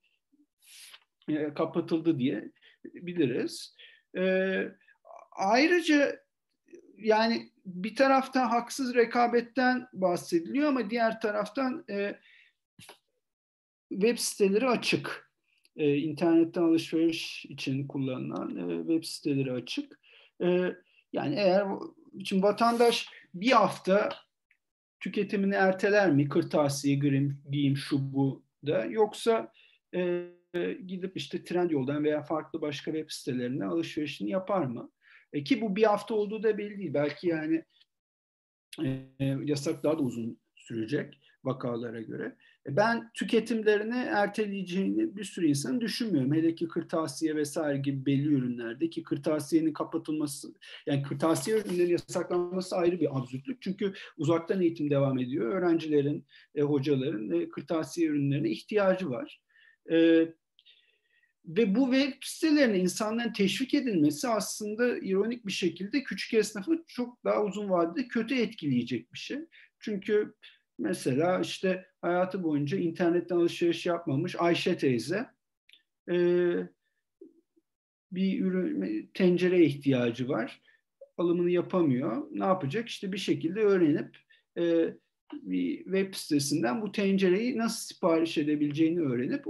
e, 1.29 1.55
kapatıldı 1.55 2.19
diye 2.19 2.53
biliriz. 2.85 3.77
E, 4.17 4.23
ayrıca 5.35 6.25
yani 6.97 7.51
bir 7.67 7.97
taraftan 7.97 8.49
haksız 8.49 8.95
rekabetten 8.95 9.89
bahsediliyor 9.93 10.69
ama 10.69 10.91
diğer 10.91 11.21
taraftan 11.21 11.85
e, 11.91 12.19
web 13.93 14.19
siteleri 14.19 14.69
açık. 14.69 15.31
E, 15.77 15.97
internetten 15.97 16.63
alışveriş 16.63 17.45
için 17.45 17.87
kullanılan 17.87 18.57
e, 18.57 18.79
web 18.79 19.05
siteleri 19.05 19.53
açık. 19.53 20.01
E, 20.43 20.47
yani 21.13 21.35
eğer 21.35 21.67
şimdi 22.25 22.43
vatandaş 22.43 23.09
bir 23.35 23.53
hafta 23.53 24.09
tüketimini 25.01 25.55
erteler 25.55 26.11
mi? 26.11 26.29
Kırtasiye, 26.29 26.99
grim, 26.99 27.43
giyim, 27.51 27.77
şu 27.77 28.13
bu 28.13 28.45
da 28.67 28.85
yoksa 28.85 29.53
e, 29.95 30.25
gidip 30.87 31.17
işte 31.17 31.45
trend 31.45 31.71
yoldan 31.71 32.05
veya 32.05 32.23
farklı 32.23 32.61
başka 32.61 32.93
web 32.93 33.11
sitelerine 33.11 33.65
alışverişini 33.65 34.31
yapar 34.31 34.65
mı? 34.65 34.91
E, 35.35 35.45
ki 35.45 35.61
bu 35.61 35.77
bir 35.77 35.85
hafta 35.85 36.15
olduğu 36.15 36.43
da 36.43 36.59
belli 36.59 36.79
değil. 36.79 36.95
Belki 36.95 37.29
yani 37.29 37.65
e, 38.85 39.07
yasak 39.45 39.85
daha 39.85 39.99
da 39.99 40.03
uzun 40.03 40.39
sürecek 40.57 41.21
vakalara 41.45 42.01
göre. 42.01 42.37
E, 42.67 42.77
ben 42.77 43.11
tüketimlerini 43.15 43.97
erteleyeceğini 43.97 45.17
bir 45.17 45.25
sürü 45.25 45.47
insanın 45.47 45.81
düşünmüyorum. 45.81 46.35
Hele 46.35 46.55
ki 46.55 46.69
kırtasiye 46.69 47.37
vesaire 47.37 47.79
gibi 47.79 48.07
belli 48.07 48.35
ürünlerde 48.35 48.91
ki 48.91 49.03
kırtasiyenin 49.03 49.73
kapatılması, 49.73 50.55
yani 50.87 51.03
kırtasiye 51.03 51.59
ürünlerin 51.59 51.91
yasaklanması 51.91 52.77
ayrı 52.77 53.01
bir 53.01 53.19
absürtlük. 53.19 53.63
Çünkü 53.63 53.93
uzaktan 54.17 54.61
eğitim 54.61 54.91
devam 54.91 55.19
ediyor. 55.19 55.47
Öğrencilerin, 55.47 56.25
e, 56.55 56.63
hocaların 56.63 57.31
e, 57.31 57.49
kırtasiye 57.49 58.09
ürünlerine 58.09 58.51
ihtiyacı 58.51 59.11
var. 59.11 59.41
E, 59.91 60.29
ve 61.47 61.75
bu 61.75 61.93
web 61.93 62.13
sitelerine 62.23 62.79
insanların 62.79 63.33
teşvik 63.33 63.75
edilmesi 63.75 64.29
aslında 64.29 64.99
ironik 64.99 65.47
bir 65.47 65.53
şekilde 65.53 66.03
küçük 66.03 66.35
esnafı 66.35 66.85
çok 66.87 67.25
daha 67.25 67.45
uzun 67.45 67.71
vadede 67.71 68.09
kötü 68.09 68.35
etkileyecek 68.35 69.13
bir 69.13 69.19
şey. 69.19 69.39
Çünkü 69.79 70.35
mesela 70.79 71.41
işte 71.41 71.87
hayatı 72.01 72.43
boyunca 72.43 72.79
internetten 72.79 73.37
alışveriş 73.37 73.87
yapmamış 73.87 74.37
Ayşe 74.39 74.77
teyze 74.77 75.27
e, 76.11 76.17
bir 78.13 78.41
ürün 78.41 79.11
tencere 79.15 79.65
ihtiyacı 79.65 80.29
var. 80.29 80.63
Alımını 81.19 81.51
yapamıyor. 81.51 82.27
Ne 82.31 82.45
yapacak? 82.45 82.89
İşte 82.89 83.13
bir 83.13 83.19
şekilde 83.19 83.61
öğrenip 83.61 84.17
e, 84.59 84.95
bir 85.33 85.85
web 85.85 86.15
sitesinden 86.15 86.83
bu 86.83 86.93
tencereyi 86.93 87.59
nasıl 87.59 87.95
sipariş 87.95 88.39
edebileceğini 88.39 89.01
öğrenip 89.01 89.47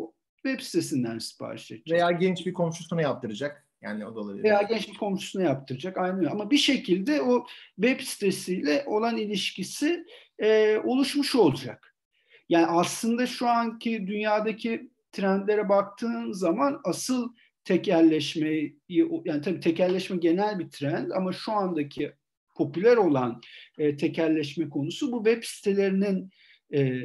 web 0.46 0.60
sitesinden 0.60 1.18
sipariş 1.18 1.70
edecek. 1.70 1.94
Veya 1.94 2.10
genç 2.10 2.46
bir 2.46 2.52
komşusuna 2.52 3.02
yaptıracak. 3.02 3.66
Yani 3.82 4.06
o 4.06 4.14
da 4.14 4.20
olabilir. 4.20 4.44
Veya 4.44 4.62
genç 4.62 4.88
bir 4.88 4.94
komşusuna 4.94 5.42
yaptıracak. 5.42 5.98
Aynı 5.98 6.30
Ama 6.30 6.50
bir 6.50 6.56
şekilde 6.56 7.22
o 7.22 7.46
web 7.80 8.00
sitesiyle 8.00 8.84
olan 8.86 9.16
ilişkisi 9.16 10.04
e, 10.38 10.78
oluşmuş 10.84 11.34
olacak. 11.34 11.96
Yani 12.48 12.66
aslında 12.66 13.26
şu 13.26 13.48
anki 13.48 14.06
dünyadaki 14.06 14.90
trendlere 15.12 15.68
baktığın 15.68 16.32
zaman 16.32 16.80
asıl 16.84 17.32
tekelleşmeyi 17.64 18.78
yani 19.24 19.42
tabii 19.42 19.60
tekelleşme 19.60 20.16
genel 20.16 20.58
bir 20.58 20.70
trend 20.70 21.10
ama 21.10 21.32
şu 21.32 21.52
andaki 21.52 22.12
popüler 22.54 22.96
olan 22.96 23.40
e, 23.78 23.96
tekelleşme 23.96 24.68
konusu 24.68 25.12
bu 25.12 25.24
web 25.24 25.42
sitelerinin 25.44 26.30
e, 26.74 27.02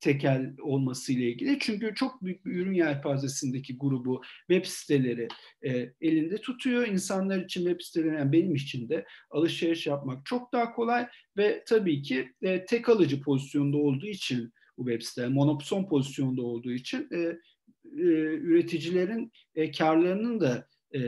tekel 0.00 0.54
olması 0.60 1.12
ile 1.12 1.30
ilgili. 1.30 1.58
Çünkü 1.60 1.94
çok 1.94 2.24
büyük 2.24 2.46
bir 2.46 2.52
ürün 2.52 2.74
yelpazesindeki 2.74 3.78
grubu 3.78 4.22
web 4.50 4.64
siteleri 4.64 5.28
e, 5.62 5.92
elinde 6.00 6.36
tutuyor. 6.36 6.86
İnsanlar 6.86 7.38
için 7.38 7.60
web 7.64 7.80
siteleri 7.80 8.14
yani 8.14 8.32
benim 8.32 8.54
için 8.54 8.88
de 8.88 9.04
alışveriş 9.30 9.86
yapmak 9.86 10.26
çok 10.26 10.52
daha 10.52 10.72
kolay 10.72 11.08
ve 11.36 11.64
tabii 11.66 12.02
ki 12.02 12.32
e, 12.42 12.64
tek 12.64 12.88
alıcı 12.88 13.20
pozisyonda 13.20 13.76
olduğu 13.76 14.06
için 14.06 14.52
bu 14.78 14.86
web 14.90 15.02
siteler 15.02 15.28
monopson 15.28 15.88
pozisyonda 15.88 16.42
olduğu 16.42 16.72
için 16.72 17.08
e, 17.12 17.18
e, 17.18 17.38
üreticilerin 18.34 19.32
e, 19.54 19.70
karlarının 19.70 20.40
da 20.40 20.68
e, 20.94 20.98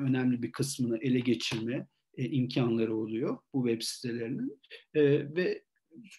önemli 0.00 0.42
bir 0.42 0.52
kısmını 0.52 0.98
ele 0.98 1.20
geçirme 1.20 1.86
e, 2.16 2.24
imkanları 2.24 2.96
oluyor 2.96 3.38
bu 3.54 3.68
web 3.68 3.82
sitelerinin 3.82 4.60
e, 4.94 5.02
ve 5.36 5.62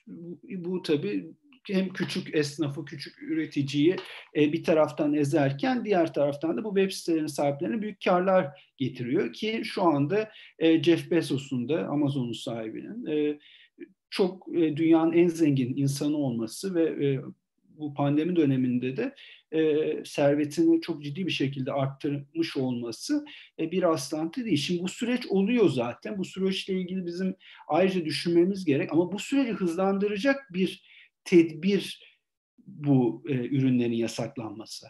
bu, 0.08 0.40
bu 0.44 0.82
tabii 0.82 1.34
hem 1.68 1.90
küçük 1.90 2.36
esnafı, 2.36 2.86
küçük 2.86 3.24
üreticiyi 3.24 3.96
e, 4.36 4.54
bir 4.54 4.64
taraftan 4.64 5.14
ezerken 5.14 5.86
diğer 5.86 6.14
taraftan 6.14 6.58
da 6.58 6.64
bu 6.64 6.76
web 6.76 6.92
sitelerinin 6.92 7.28
sahiplerine 7.28 7.82
büyük 7.82 8.04
karlar 8.04 8.74
getiriyor 8.78 9.34
ki 9.34 9.62
şu 9.64 9.84
anda 9.84 10.30
e, 10.60 10.84
Jeff 10.84 11.12
Bezos'un 11.12 11.70
da 11.70 11.88
Amazon'un 11.88 12.34
sahibinin 12.34 13.06
e, 13.06 13.40
çok 14.10 14.48
dünyanın 14.54 15.14
en 15.14 15.28
zengin 15.28 15.78
insanı 15.78 16.18
olması 16.18 16.76
ve 16.76 17.20
bu 17.80 17.94
pandemi 17.94 18.36
döneminde 18.36 18.98
de 18.98 19.16
e, 19.52 19.86
servetini 20.06 20.82
çok 20.82 21.04
ciddi 21.04 21.26
bir 21.26 21.32
şekilde 21.32 21.72
arttırmış 21.72 22.58
olması 22.58 23.26
e, 23.60 23.72
bir 23.72 23.82
rastlantı 23.82 24.46
değil. 24.46 24.58
Şimdi 24.58 24.84
bu 24.84 24.88
süreç 24.88 25.28
oluyor 25.28 25.70
zaten. 25.70 26.18
Bu 26.18 26.26
süreçle 26.26 26.74
ilgili 26.74 27.06
bizim 27.06 27.36
ayrıca 27.68 28.06
düşünmemiz 28.06 28.66
gerek 28.66 28.94
ama 28.94 29.12
bu 29.12 29.20
süreci 29.20 29.52
hızlandıracak 29.52 30.54
bir 30.54 30.84
tedbir 31.24 32.10
bu 32.58 33.24
e, 33.28 33.34
ürünlerin 33.34 33.94
yasaklanması. 33.94 34.88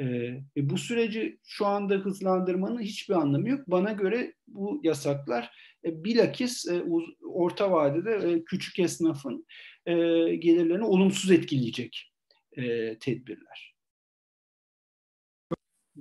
E, 0.00 0.30
bu 0.56 0.78
süreci 0.78 1.38
şu 1.44 1.66
anda 1.66 1.94
hızlandırmanın 1.94 2.80
hiçbir 2.80 3.14
anlamı 3.14 3.48
yok. 3.48 3.60
Bana 3.66 3.92
göre 3.92 4.34
bu 4.46 4.80
yasaklar 4.84 5.44
e, 5.44 5.73
bilakis 5.84 6.68
e, 6.68 6.82
orta 7.24 7.72
vadede 7.72 8.32
e, 8.32 8.44
küçük 8.44 8.78
esnafın 8.78 9.46
e, 9.86 9.94
gelirlerini 10.34 10.84
olumsuz 10.84 11.30
etkileyecek 11.30 12.12
e, 12.52 12.98
tedbirler. 12.98 13.74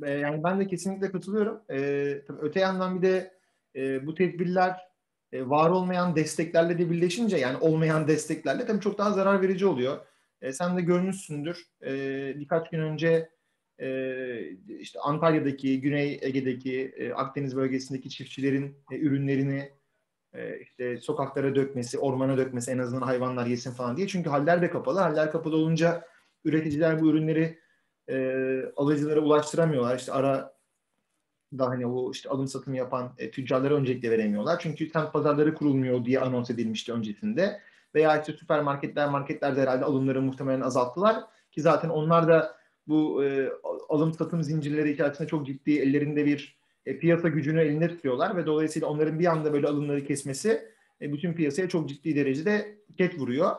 E, 0.04 0.12
yani 0.12 0.44
ben 0.44 0.60
de 0.60 0.68
kesinlikle 0.68 1.12
katılıyorum. 1.12 1.62
Öte 2.42 2.60
yandan 2.60 3.02
bir 3.02 3.08
de 3.08 3.34
e, 3.76 4.06
bu 4.06 4.16
tedbirler 4.16 4.80
e, 5.32 5.50
var 5.50 5.70
olmayan 5.70 6.16
desteklerle 6.16 6.80
de 6.80 6.90
birleşince 6.90 7.38
yani 7.38 7.58
olmayan 7.58 8.08
desteklerle 8.08 8.66
tabii 8.66 8.82
çok 8.82 8.98
daha 8.98 9.12
zarar 9.12 9.42
verici 9.42 9.66
oluyor. 9.66 10.06
E, 10.42 10.54
sen 10.54 10.78
de 10.78 10.82
görmüşsündür. 10.82 11.66
E, 11.86 11.92
birkaç 12.40 12.70
gün 12.70 12.80
önce 12.80 13.30
e, 13.84 14.80
işte 14.80 15.00
Antalya'daki, 15.00 15.82
Güney 15.82 16.20
Ege'deki, 16.22 16.94
e, 16.98 17.14
Akdeniz 17.14 17.56
bölgesindeki 17.56 18.10
çiftçilerin 18.10 18.78
e, 18.92 18.98
ürünlerini 19.00 19.72
e, 20.34 20.60
işte 20.60 20.98
sokaklara 20.98 21.56
dökmesi, 21.56 22.00
ormana 22.00 22.38
dökmesi 22.38 22.72
en 22.72 22.78
azından 22.78 23.02
hayvanlar 23.02 23.46
yesin 23.46 23.72
falan 23.72 23.98
diye. 23.98 24.08
Çünkü 24.08 24.30
haller 24.30 24.62
de 24.62 24.70
kapalı. 24.70 25.00
Haller 25.00 25.32
kapalı 25.32 25.56
olunca 25.56 26.06
üreticiler 26.46 27.02
bu 27.02 27.10
ürünleri 27.10 27.60
e, 28.10 28.16
alıcılara 28.76 29.20
ulaştıramıyorlar. 29.20 29.98
İşte 29.98 30.12
ara 30.12 30.54
da 31.60 31.70
hani 31.70 31.86
o 31.86 32.12
işte 32.12 32.30
alım 32.30 32.48
satım 32.48 32.74
yapan 32.74 33.14
e, 33.18 33.32
tüccarlara 33.32 33.74
öncelikle 33.74 34.12
veremiyorlar. 34.12 34.60
Çünkü 34.60 34.90
semt 34.90 35.14
pazarları 35.14 35.54
kurulmuyor 35.54 36.06
diye 36.06 36.20
anons 36.20 36.50
edilmişti 36.50 36.94
öncesinde. 36.94 37.60
Veya 37.96 38.20
işte 38.20 38.34
süpermarketler, 38.34 39.10
marketler 39.10 39.56
de 39.56 39.62
herhalde 39.62 39.86
alımları 39.86 40.22
muhtemelen 40.22 40.62
azalttılar. 40.62 41.24
Ki 41.52 41.62
zaten 41.62 41.90
onlar 41.90 42.28
da 42.28 42.63
bu 42.88 43.24
e, 43.24 43.50
alım 43.90 44.14
satım 44.14 44.44
zincirleri 44.44 44.92
içerisinde 44.92 45.28
çok 45.28 45.46
ciddi 45.48 45.80
ellerinde 45.80 46.26
bir 46.26 46.58
e, 46.86 47.00
piyasa 47.00 47.30
gücünü 47.30 47.62
elinde 47.62 47.88
tutuyorlar 47.88 48.38
ve 48.38 48.46
dolayısıyla 48.46 48.88
onların 48.88 49.20
bir 49.20 49.26
anda 49.26 49.54
böyle 49.54 49.68
alımları 49.68 50.04
kesmesi 50.04 50.70
e, 51.02 51.14
bütün 51.14 51.34
piyasaya 51.34 51.70
çok 51.70 51.90
ciddi 51.90 52.16
derecede 52.16 52.78
ket 52.98 53.20
vuruyor. 53.20 53.52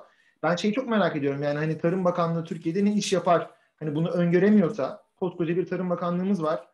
Ben 0.42 0.56
şeyi 0.56 0.74
çok 0.74 0.88
merak 0.88 1.16
ediyorum 1.16 1.42
yani 1.42 1.58
hani 1.58 1.78
Tarım 1.78 2.04
Bakanlığı 2.04 2.44
Türkiye'de 2.44 2.84
ne 2.84 2.94
iş 2.94 3.12
yapar? 3.12 3.50
Hani 3.76 3.94
bunu 3.94 4.08
öngöremiyorsa, 4.10 5.04
koskoca 5.16 5.56
bir 5.56 5.66
Tarım 5.66 5.90
Bakanlığımız 5.90 6.42
var 6.42 6.68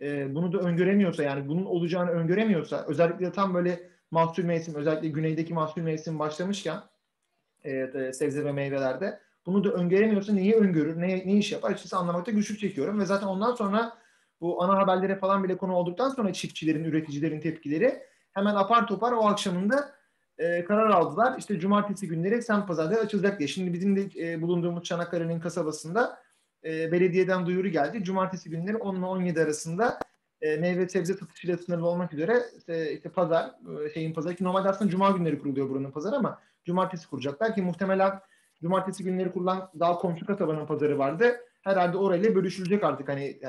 e, 0.00 0.34
bunu 0.34 0.52
da 0.52 0.58
öngöremiyorsa 0.58 1.22
yani 1.22 1.48
bunun 1.48 1.64
olacağını 1.64 2.10
öngöremiyorsa 2.10 2.84
özellikle 2.88 3.32
tam 3.32 3.54
böyle 3.54 3.90
mahsul 4.10 4.44
mevsim 4.44 4.74
özellikle 4.74 5.08
güneydeki 5.08 5.54
mahsul 5.54 5.82
mevsim 5.82 6.18
başlamışken 6.18 6.80
e, 7.64 8.12
sebze 8.12 8.44
ve 8.44 8.52
meyvelerde 8.52 9.20
bunu 9.46 9.64
da 9.64 9.68
öngöremiyorsa 9.68 10.32
neyi 10.32 10.54
öngörür, 10.54 11.00
ne, 11.00 11.08
ne 11.08 11.36
iş 11.36 11.52
yapar 11.52 11.70
açıkçası 11.70 11.96
anlamakta 11.96 12.30
güçlük 12.30 12.60
çekiyorum 12.60 13.00
ve 13.00 13.06
zaten 13.06 13.26
ondan 13.26 13.54
sonra 13.54 13.92
bu 14.40 14.62
ana 14.62 14.78
haberlere 14.78 15.16
falan 15.16 15.44
bile 15.44 15.56
konu 15.56 15.74
olduktan 15.74 16.08
sonra 16.08 16.32
çiftçilerin, 16.32 16.84
üreticilerin 16.84 17.40
tepkileri 17.40 18.02
hemen 18.32 18.54
apar 18.54 18.86
topar 18.86 19.12
o 19.12 19.26
akşamında 19.26 19.96
e, 20.38 20.64
karar 20.64 20.90
aldılar. 20.90 21.38
İşte 21.38 21.60
cumartesi 21.60 22.08
günleri 22.08 22.42
semt 22.42 22.68
pazarları 22.68 23.00
açılacak 23.00 23.38
diye. 23.38 23.48
Şimdi 23.48 23.72
bizim 23.72 23.96
de 23.96 24.32
e, 24.32 24.42
bulunduğumuz 24.42 24.84
Çanakkale'nin 24.84 25.40
kasabasında 25.40 26.18
e, 26.64 26.92
belediyeden 26.92 27.46
duyuru 27.46 27.68
geldi. 27.68 28.04
Cumartesi 28.04 28.50
günleri 28.50 28.76
10 28.76 28.96
ile 28.96 29.04
17 29.04 29.40
arasında 29.40 29.98
e, 30.40 30.56
meyve 30.56 30.88
sebze 30.88 31.14
satışıyla 31.14 31.58
sınırlı 31.58 31.86
olmak 31.86 32.12
üzere 32.12 32.42
işte, 32.58 32.92
işte 32.92 33.08
pazar, 33.08 33.50
e, 33.84 33.90
şeyin 33.94 34.14
pazarı 34.14 34.34
ki 34.34 34.44
normalde 34.44 34.68
aslında 34.68 34.90
cuma 34.90 35.10
günleri 35.10 35.38
kuruluyor 35.38 35.68
buranın 35.68 35.90
pazarı 35.90 36.16
ama 36.16 36.40
cumartesi 36.64 37.08
kuracaklar 37.08 37.54
ki 37.54 37.62
muhtemelen 37.62 38.20
cumartesi 38.60 39.04
günleri 39.04 39.32
kurulan 39.32 39.70
daha 39.80 39.98
komşu 39.98 40.26
kasabanın 40.26 40.66
pazarı 40.66 40.98
vardı. 40.98 41.36
Herhalde 41.62 41.96
orayla 41.96 42.34
bölüşülecek 42.34 42.84
artık. 42.84 43.08
Hani 43.08 43.40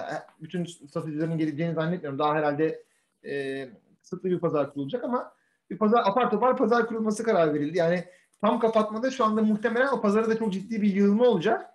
bütün 0.42 0.66
satıcıların 0.66 1.38
geleceğini 1.38 1.74
zannetmiyorum. 1.74 2.20
Daha 2.20 2.36
herhalde 2.36 2.84
e, 3.26 3.70
kısıtlı 4.02 4.30
bir 4.30 4.40
pazar 4.40 4.74
kurulacak 4.74 5.04
ama 5.04 5.32
bir 5.70 5.78
pazar 5.78 6.02
apar 6.06 6.32
topar 6.32 6.58
pazar 6.58 6.88
kurulması 6.88 7.24
karar 7.24 7.54
verildi. 7.54 7.78
Yani 7.78 8.04
tam 8.42 8.60
kapatmada 8.60 9.12
şu 9.12 9.26
anda 9.26 9.42
muhtemelen 9.42 9.88
o 9.88 10.02
pazara 10.02 10.30
da 10.30 10.38
çok 10.38 10.54
ciddi 10.54 10.82
bir 10.82 10.94
yığılma 10.94 11.26
olacak. 11.26 11.66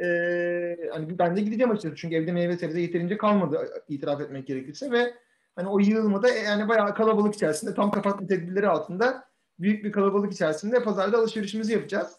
Ee, 0.00 0.78
hani 0.92 1.18
ben 1.18 1.36
de 1.36 1.40
gideceğim 1.40 1.70
açıkçası 1.70 1.96
çünkü 1.96 2.16
evde 2.16 2.32
meyve 2.32 2.56
sebze 2.56 2.80
yeterince 2.80 3.16
kalmadı 3.16 3.68
itiraf 3.88 4.20
etmek 4.20 4.46
gerekirse 4.46 4.90
ve 4.90 5.14
hani 5.56 5.68
o 5.68 5.78
yığılmada 5.78 6.28
yani 6.28 6.68
bayağı 6.68 6.94
kalabalık 6.94 7.34
içerisinde 7.34 7.74
tam 7.74 7.90
kapatma 7.90 8.26
tedbirleri 8.26 8.68
altında 8.68 9.24
büyük 9.58 9.84
bir 9.84 9.92
kalabalık 9.92 10.32
içerisinde 10.32 10.82
pazarda 10.82 11.18
alışverişimizi 11.18 11.72
yapacağız. 11.72 12.16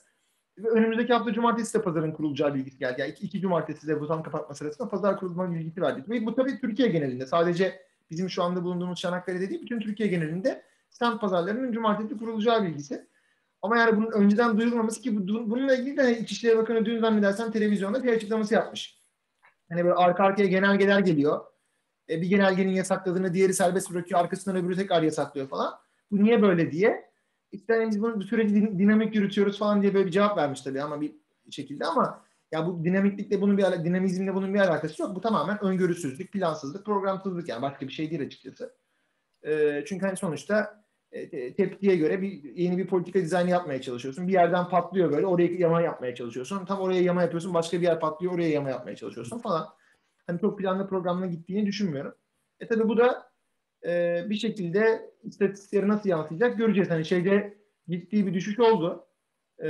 Önümüzdeki 0.64 1.14
hafta 1.14 1.34
cumartesi 1.34 1.80
de 1.80 1.82
pazarın 1.84 2.12
kurulacağı 2.12 2.54
bilgisi 2.54 2.78
geldi. 2.78 3.02
Yani 3.02 3.12
iki, 3.12 3.26
iki 3.26 3.42
cumartesi 3.42 3.88
de 3.88 4.02
bu 4.02 4.08
tam 4.08 4.24
kapatma 4.24 4.56
sırasında 4.56 4.90
pazar 4.90 5.20
kurulma 5.20 5.52
bilgisi 5.52 5.82
verdik. 5.82 6.10
Ve 6.10 6.26
bu 6.26 6.36
tabii 6.36 6.60
Türkiye 6.60 6.88
genelinde. 6.88 7.26
Sadece 7.26 7.82
bizim 8.10 8.30
şu 8.30 8.44
anda 8.44 8.64
bulunduğumuz 8.64 9.00
Çanakkale'de 9.00 9.50
değil, 9.50 9.62
bütün 9.62 9.80
Türkiye 9.80 10.10
genelinde 10.10 10.64
stand 10.90 11.20
pazarlarının 11.20 11.72
cumartesi 11.72 12.18
kurulacağı 12.18 12.64
bilgisi. 12.64 13.08
Ama 13.62 13.78
yani 13.78 13.98
bunun 13.98 14.12
önceden 14.12 14.58
duyulmaması 14.58 15.02
ki 15.02 15.18
bu, 15.18 15.50
bununla 15.50 15.76
ilgili 15.76 15.98
de 15.98 16.20
İçişleri 16.20 16.58
Bakanı 16.58 16.86
dün 16.86 17.00
zannedersem 17.00 17.52
televizyonda 17.52 18.04
bir 18.04 18.14
açıklaması 18.14 18.54
yapmış. 18.54 19.00
Hani 19.70 19.84
böyle 19.84 19.96
arka 19.96 20.24
arkaya 20.24 20.48
genelgeler 20.48 21.00
geliyor. 21.00 21.46
E, 22.10 22.22
bir 22.22 22.28
genelgenin 22.28 22.72
yasakladığını 22.72 23.34
diğeri 23.34 23.54
serbest 23.54 23.94
bırakıyor. 23.94 24.20
Arkasından 24.20 24.58
öbürü 24.58 24.76
tekrar 24.76 25.02
yasaklıyor 25.02 25.48
falan. 25.48 25.74
Bu 26.12 26.24
niye 26.24 26.42
böyle 26.42 26.72
diye. 26.72 27.15
Hani 27.68 27.90
biz 27.90 28.02
bunu 28.02 28.16
bu 28.16 28.24
süreci 28.24 28.56
dinamik 28.56 29.16
yürütüyoruz 29.16 29.60
falan 29.60 29.82
diye 29.82 29.94
böyle 29.94 30.06
bir 30.06 30.12
cevap 30.12 30.38
vermiş 30.38 30.62
tabii 30.62 30.82
ama 30.82 31.02
bir 31.02 31.16
şekilde 31.50 31.86
ama 31.86 32.26
ya 32.52 32.68
bu 32.68 32.84
dinamiklikle 32.84 33.42
bunun 33.42 33.58
bir 33.58 33.64
dinamizmle 33.64 34.36
bunun 34.36 34.54
bir 34.54 34.60
alakası 34.60 35.02
yok. 35.02 35.16
Bu 35.16 35.22
tamamen 35.22 35.64
öngörüsüzlük, 35.64 36.32
plansızlık, 36.32 36.86
programsızlık 36.86 37.50
yani 37.50 37.62
başka 37.62 37.88
bir 37.88 37.92
şey 37.92 38.10
değil 38.10 38.22
açıkçası. 38.22 38.76
E, 39.44 39.84
çünkü 39.88 40.06
hani 40.06 40.18
sonuçta 40.18 40.86
e, 41.12 41.54
tepkiye 41.56 41.96
göre 41.96 42.22
bir 42.22 42.44
yeni 42.44 42.78
bir 42.78 42.88
politika 42.88 43.20
dizaynı 43.20 43.50
yapmaya 43.50 43.82
çalışıyorsun. 43.82 44.28
Bir 44.28 44.34
yerden 44.34 44.70
patlıyor 44.70 45.12
böyle 45.12 45.26
oraya 45.26 45.46
yama 45.46 45.82
yapmaya 45.82 46.16
çalışıyorsun. 46.16 46.66
Tam 46.66 46.80
oraya 46.80 47.02
yama 47.02 47.22
yapıyorsun 47.22 47.54
başka 47.54 47.78
bir 47.78 47.84
yer 47.84 48.00
patlıyor 48.00 48.34
oraya 48.34 48.50
yama 48.50 48.70
yapmaya 48.70 48.96
çalışıyorsun 48.96 49.40
falan. 49.40 49.68
Hani 50.28 50.42
çok 50.42 50.60
planlı 50.60 50.88
programla 50.88 51.26
gittiğini 51.26 51.66
düşünmüyorum. 51.66 52.16
E 52.60 52.68
tabi 52.68 52.88
bu 52.88 52.98
da 52.98 53.32
e, 53.86 54.26
bir 54.30 54.36
şekilde 54.36 55.12
istatistikleri 55.24 55.88
nasıl 55.88 56.10
yansıyacak 56.10 56.58
göreceğiz. 56.58 56.90
Hani 56.90 57.06
şeyde 57.06 57.58
ciddi 57.90 58.28
bir 58.28 58.34
düşüş 58.34 58.60
oldu. 58.60 59.08
E, 59.64 59.70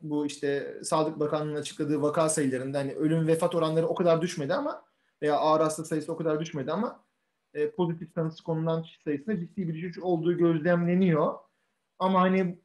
bu 0.00 0.26
işte 0.26 0.78
Sağlık 0.82 1.20
Bakanlığı'nın 1.20 1.60
açıkladığı 1.60 2.02
vaka 2.02 2.28
sayılarında 2.28 2.78
hani 2.78 2.94
ölüm 2.94 3.26
vefat 3.26 3.54
oranları 3.54 3.86
o 3.88 3.94
kadar 3.94 4.22
düşmedi 4.22 4.54
ama 4.54 4.84
veya 5.22 5.36
ağır 5.36 5.60
hasta 5.60 5.84
sayısı 5.84 6.12
o 6.12 6.16
kadar 6.16 6.40
düşmedi 6.40 6.72
ama 6.72 7.04
e, 7.54 7.70
pozitif 7.70 8.14
tanısı 8.14 8.44
konulan 8.44 8.82
kişi 8.82 9.02
sayısında 9.02 9.40
ciddi 9.40 9.68
bir 9.68 9.74
düşüş 9.74 9.98
olduğu 9.98 10.38
gözlemleniyor. 10.38 11.34
Ama 11.98 12.20
hani 12.20 12.58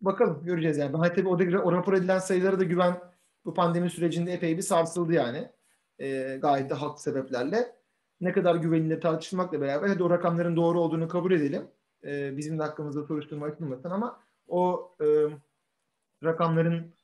bakalım 0.00 0.44
göreceğiz 0.44 0.78
yani. 0.78 0.96
Hani 0.96 1.14
tabii 1.14 1.28
orada 1.28 1.62
o 1.62 1.72
rapor 1.72 1.92
edilen 1.92 2.18
sayılara 2.18 2.58
da 2.58 2.64
güven 2.64 3.00
bu 3.44 3.54
pandemi 3.54 3.90
sürecinde 3.90 4.32
epey 4.32 4.56
bir 4.56 4.62
sarsıldı 4.62 5.12
yani. 5.12 5.48
E, 5.98 6.38
gayet 6.42 6.70
de 6.70 6.74
haklı 6.74 7.02
sebeplerle. 7.02 7.83
Ne 8.20 8.32
kadar 8.32 8.54
güvenilir 8.54 9.00
tartışılmakla 9.00 9.60
beraber 9.60 9.88
hadi 9.88 10.02
o 10.02 10.10
rakamların 10.10 10.56
doğru 10.56 10.80
olduğunu 10.80 11.08
kabul 11.08 11.32
edelim. 11.32 11.62
E, 12.04 12.36
bizim 12.36 12.58
de 12.58 12.62
hakkımızda 12.62 13.02
soruşturma 13.02 13.46
açılmasın 13.46 13.90
ama 13.90 14.20
o 14.48 14.92
e, 15.00 15.06
rakamların 16.24 16.94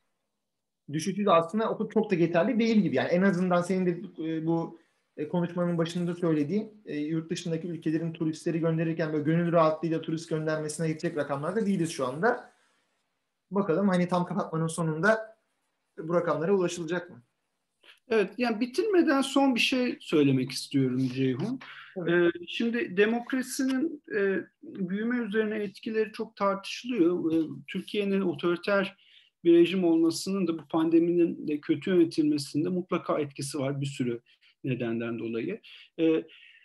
düşüşü 0.93 1.27
de 1.27 1.31
aslında 1.31 1.79
çok 1.95 2.11
da 2.11 2.15
yeterli 2.15 2.59
değil 2.59 2.77
gibi. 2.77 2.97
Yani 2.97 3.09
en 3.09 3.23
azından 3.23 3.63
senin 3.63 3.87
de 3.87 3.91
e, 4.29 4.47
bu 4.47 4.81
e, 5.17 5.29
konuşmanın 5.29 5.79
başında 5.79 6.15
söylediğim 6.15 6.71
e, 6.85 6.97
yurt 6.97 7.31
dışındaki 7.31 7.69
ülkelerin 7.69 8.13
turistleri 8.13 8.61
gönderirken 8.61 9.13
böyle 9.13 9.25
gönül 9.25 9.53
rahatlığıyla 9.53 10.01
turist 10.01 10.29
göndermesine 10.29 10.89
yetecek 10.89 11.17
rakamlarda 11.17 11.67
değiliz 11.67 11.91
şu 11.91 12.07
anda. 12.07 12.53
Bakalım 13.51 13.89
hani 13.89 14.09
tam 14.09 14.27
kapatmanın 14.27 14.67
sonunda 14.67 15.37
bu 15.99 16.15
rakamlara 16.15 16.53
ulaşılacak 16.53 17.11
mı? 17.11 17.23
Evet, 18.11 18.31
yani 18.39 18.61
bitirmeden 18.61 19.21
son 19.21 19.55
bir 19.55 19.61
şey 19.61 19.97
söylemek 20.01 20.51
istiyorum 20.51 21.09
Ceyhun. 21.15 21.61
Evet. 21.97 22.35
Ee, 22.35 22.47
şimdi 22.49 22.97
demokrasinin 22.97 24.03
e, 24.17 24.37
büyüme 24.63 25.17
üzerine 25.17 25.57
etkileri 25.57 26.13
çok 26.13 26.37
tartışılıyor. 26.37 27.33
Ee, 27.33 27.49
Türkiye'nin 27.69 28.21
otoriter 28.21 28.97
bir 29.45 29.55
rejim 29.55 29.85
olmasının 29.85 30.47
da 30.47 30.59
bu 30.59 30.69
pandeminin 30.69 31.49
de 31.49 31.61
kötü 31.61 31.91
yönetilmesinde 31.91 32.69
mutlaka 32.69 33.19
etkisi 33.19 33.59
var 33.59 33.81
bir 33.81 33.87
sürü 33.87 34.21
nedenden 34.65 35.19
dolayı. 35.19 35.61
E, 36.01 36.25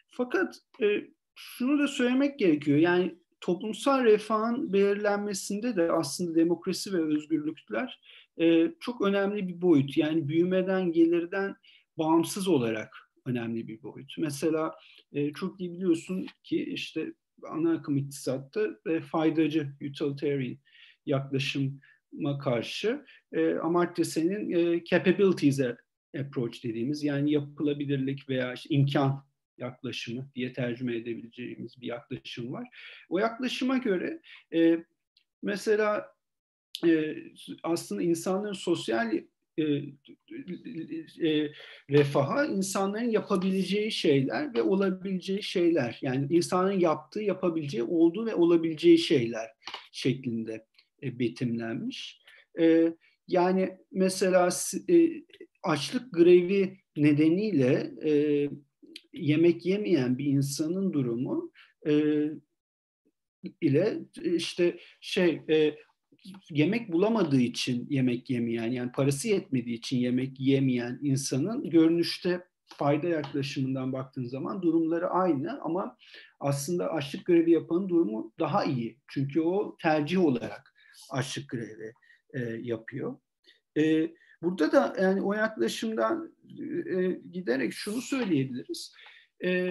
fakat 0.09 0.55
e, 0.81 1.07
şunu 1.35 1.79
da 1.79 1.87
söylemek 1.87 2.39
gerekiyor. 2.39 2.77
Yani 2.77 3.15
toplumsal 3.41 4.03
refahın 4.03 4.73
belirlenmesinde 4.73 5.75
de 5.75 5.91
aslında 5.91 6.35
demokrasi 6.35 6.93
ve 6.93 6.97
özgürlükler 6.97 7.99
e, 8.41 8.71
çok 8.79 9.01
önemli 9.01 9.47
bir 9.47 9.61
boyut. 9.61 9.97
Yani 9.97 10.27
büyümeden, 10.27 10.91
gelirden 10.91 11.55
bağımsız 11.97 12.47
olarak 12.47 12.95
önemli 13.25 13.67
bir 13.67 13.83
boyut. 13.83 14.15
Mesela 14.17 14.75
e, 15.13 15.33
çok 15.33 15.59
iyi 15.59 15.73
biliyorsun 15.73 16.27
ki 16.43 16.63
işte 16.63 17.13
ana 17.49 17.73
akım 17.73 17.97
iktisatta 17.97 18.67
e, 18.89 19.01
faydacı, 19.01 19.73
utilitarian 19.81 20.57
yaklaşıma 21.05 22.39
karşı 22.43 23.05
e, 23.31 23.53
Amartya 23.53 24.05
Sen'in 24.05 24.51
e, 24.51 24.83
capabilities'e 24.83 25.77
approach 26.19 26.63
dediğimiz 26.63 27.03
yani 27.03 27.31
yapılabilirlik 27.31 28.29
veya 28.29 28.53
işte 28.53 28.75
imkan 28.75 29.25
yaklaşımı 29.57 30.29
diye 30.35 30.53
tercüme 30.53 30.95
edebileceğimiz 30.95 31.81
bir 31.81 31.87
yaklaşım 31.87 32.53
var. 32.53 32.67
O 33.09 33.19
yaklaşıma 33.19 33.77
göre 33.77 34.21
e, 34.53 34.85
mesela 35.43 36.14
e, 36.85 37.15
aslında 37.63 38.01
insanların 38.01 38.53
sosyal 38.53 39.13
e, 39.57 39.63
e, 41.23 41.51
refaha 41.89 42.45
insanların 42.45 43.09
yapabileceği 43.09 43.91
şeyler 43.91 44.53
ve 44.53 44.61
olabileceği 44.61 45.43
şeyler. 45.43 45.99
Yani 46.01 46.27
insanın 46.29 46.79
yaptığı, 46.79 47.21
yapabileceği, 47.21 47.83
olduğu 47.83 48.25
ve 48.25 48.35
olabileceği 48.35 48.97
şeyler 48.97 49.49
şeklinde 49.91 50.65
e, 51.03 51.19
betimlenmiş. 51.19 52.21
E, 52.59 52.93
yani 53.27 53.77
mesela 53.91 54.49
e, 54.89 55.09
açlık 55.63 56.13
grevi 56.13 56.77
nedeniyle 56.97 57.91
e, 58.05 58.49
yemek 59.13 59.65
yemeyen 59.65 60.17
bir 60.17 60.25
insanın 60.25 60.93
durumu 60.93 61.51
e, 61.87 61.93
ile 63.61 63.99
işte 64.23 64.79
şey 65.01 65.41
e, 65.49 65.75
yemek 66.49 66.91
bulamadığı 66.91 67.41
için 67.41 67.87
yemek 67.89 68.29
yemeyen 68.29 68.71
yani 68.71 68.91
parası 68.91 69.27
yetmediği 69.27 69.77
için 69.77 69.97
yemek 69.97 70.39
yemeyen 70.39 70.99
insanın 71.01 71.69
görünüşte 71.69 72.43
fayda 72.77 73.07
yaklaşımından 73.07 73.93
baktığın 73.93 74.25
zaman 74.25 74.61
durumları 74.61 75.09
aynı 75.09 75.61
ama 75.61 75.97
aslında 76.39 76.91
açlık 76.91 77.25
grevi 77.25 77.51
yapanın 77.51 77.89
durumu 77.89 78.33
daha 78.39 78.63
iyi. 78.63 78.99
Çünkü 79.07 79.41
o 79.41 79.77
tercih 79.81 80.25
olarak 80.25 80.73
açlık 81.11 81.49
grevi 81.49 81.93
e, 82.33 82.39
yapıyor. 82.61 83.17
E, 83.77 84.11
burada 84.41 84.71
da 84.71 84.95
yani 85.01 85.21
o 85.21 85.33
yaklaşımdan 85.33 86.35
e, 86.95 87.19
giderek 87.31 87.73
şunu 87.73 88.01
söyleyebiliriz. 88.01 88.93
E, 89.43 89.69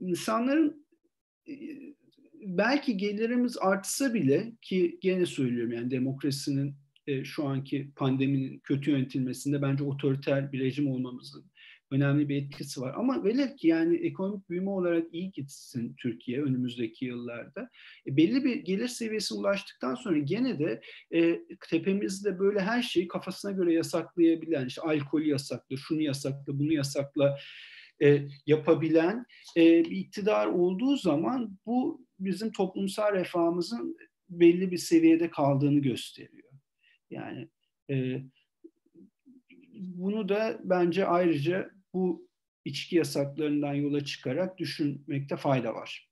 insanların 0.00 0.86
e, 1.48 1.54
belki 2.46 2.96
gelirimiz 2.96 3.58
artsa 3.60 4.14
bile 4.14 4.52
ki 4.62 4.98
gene 5.02 5.26
söylüyorum 5.26 5.72
yani 5.72 5.90
demokrasinin 5.90 6.74
e, 7.06 7.24
şu 7.24 7.48
anki 7.48 7.90
pandeminin 7.96 8.58
kötü 8.58 8.90
yönetilmesinde 8.90 9.62
bence 9.62 9.84
otoriter 9.84 10.52
bir 10.52 10.60
rejim 10.60 10.88
olmamızın 10.90 11.50
önemli 11.90 12.28
bir 12.28 12.36
etkisi 12.36 12.80
var. 12.80 12.94
Ama 12.96 13.24
velev 13.24 13.56
ki 13.56 13.68
yani 13.68 13.96
ekonomik 13.96 14.50
büyüme 14.50 14.70
olarak 14.70 15.06
iyi 15.12 15.30
gitsin 15.30 15.94
Türkiye 15.98 16.42
önümüzdeki 16.42 17.04
yıllarda. 17.04 17.70
E, 18.06 18.16
belli 18.16 18.44
bir 18.44 18.56
gelir 18.56 18.88
seviyesine 18.88 19.38
ulaştıktan 19.38 19.94
sonra 19.94 20.18
gene 20.18 20.58
de 20.58 20.80
e, 21.14 21.40
tepemizde 21.70 22.38
böyle 22.38 22.60
her 22.60 22.82
şeyi 22.82 23.08
kafasına 23.08 23.52
göre 23.52 23.72
yasaklayabilen, 23.72 24.66
işte 24.66 24.82
alkolü 24.82 25.28
yasakla, 25.28 25.76
şunu 25.76 26.02
yasakla, 26.02 26.58
bunu 26.58 26.72
yasakla 26.72 27.38
e, 28.02 28.28
yapabilen 28.46 29.26
e, 29.56 29.84
bir 29.84 29.90
iktidar 29.90 30.46
olduğu 30.46 30.96
zaman 30.96 31.58
bu 31.66 32.06
bizim 32.20 32.52
toplumsal 32.52 33.12
refahımızın 33.12 33.96
belli 34.30 34.70
bir 34.70 34.78
seviyede 34.78 35.30
kaldığını 35.30 35.78
gösteriyor. 35.78 36.52
Yani 37.10 37.48
e, 37.90 38.22
bunu 39.80 40.28
da 40.28 40.60
bence 40.64 41.06
ayrıca 41.06 41.70
bu 41.94 42.28
içki 42.64 42.96
yasaklarından 42.96 43.74
yola 43.74 44.04
çıkarak 44.04 44.58
düşünmekte 44.58 45.36
fayda 45.36 45.74
var. 45.74 46.10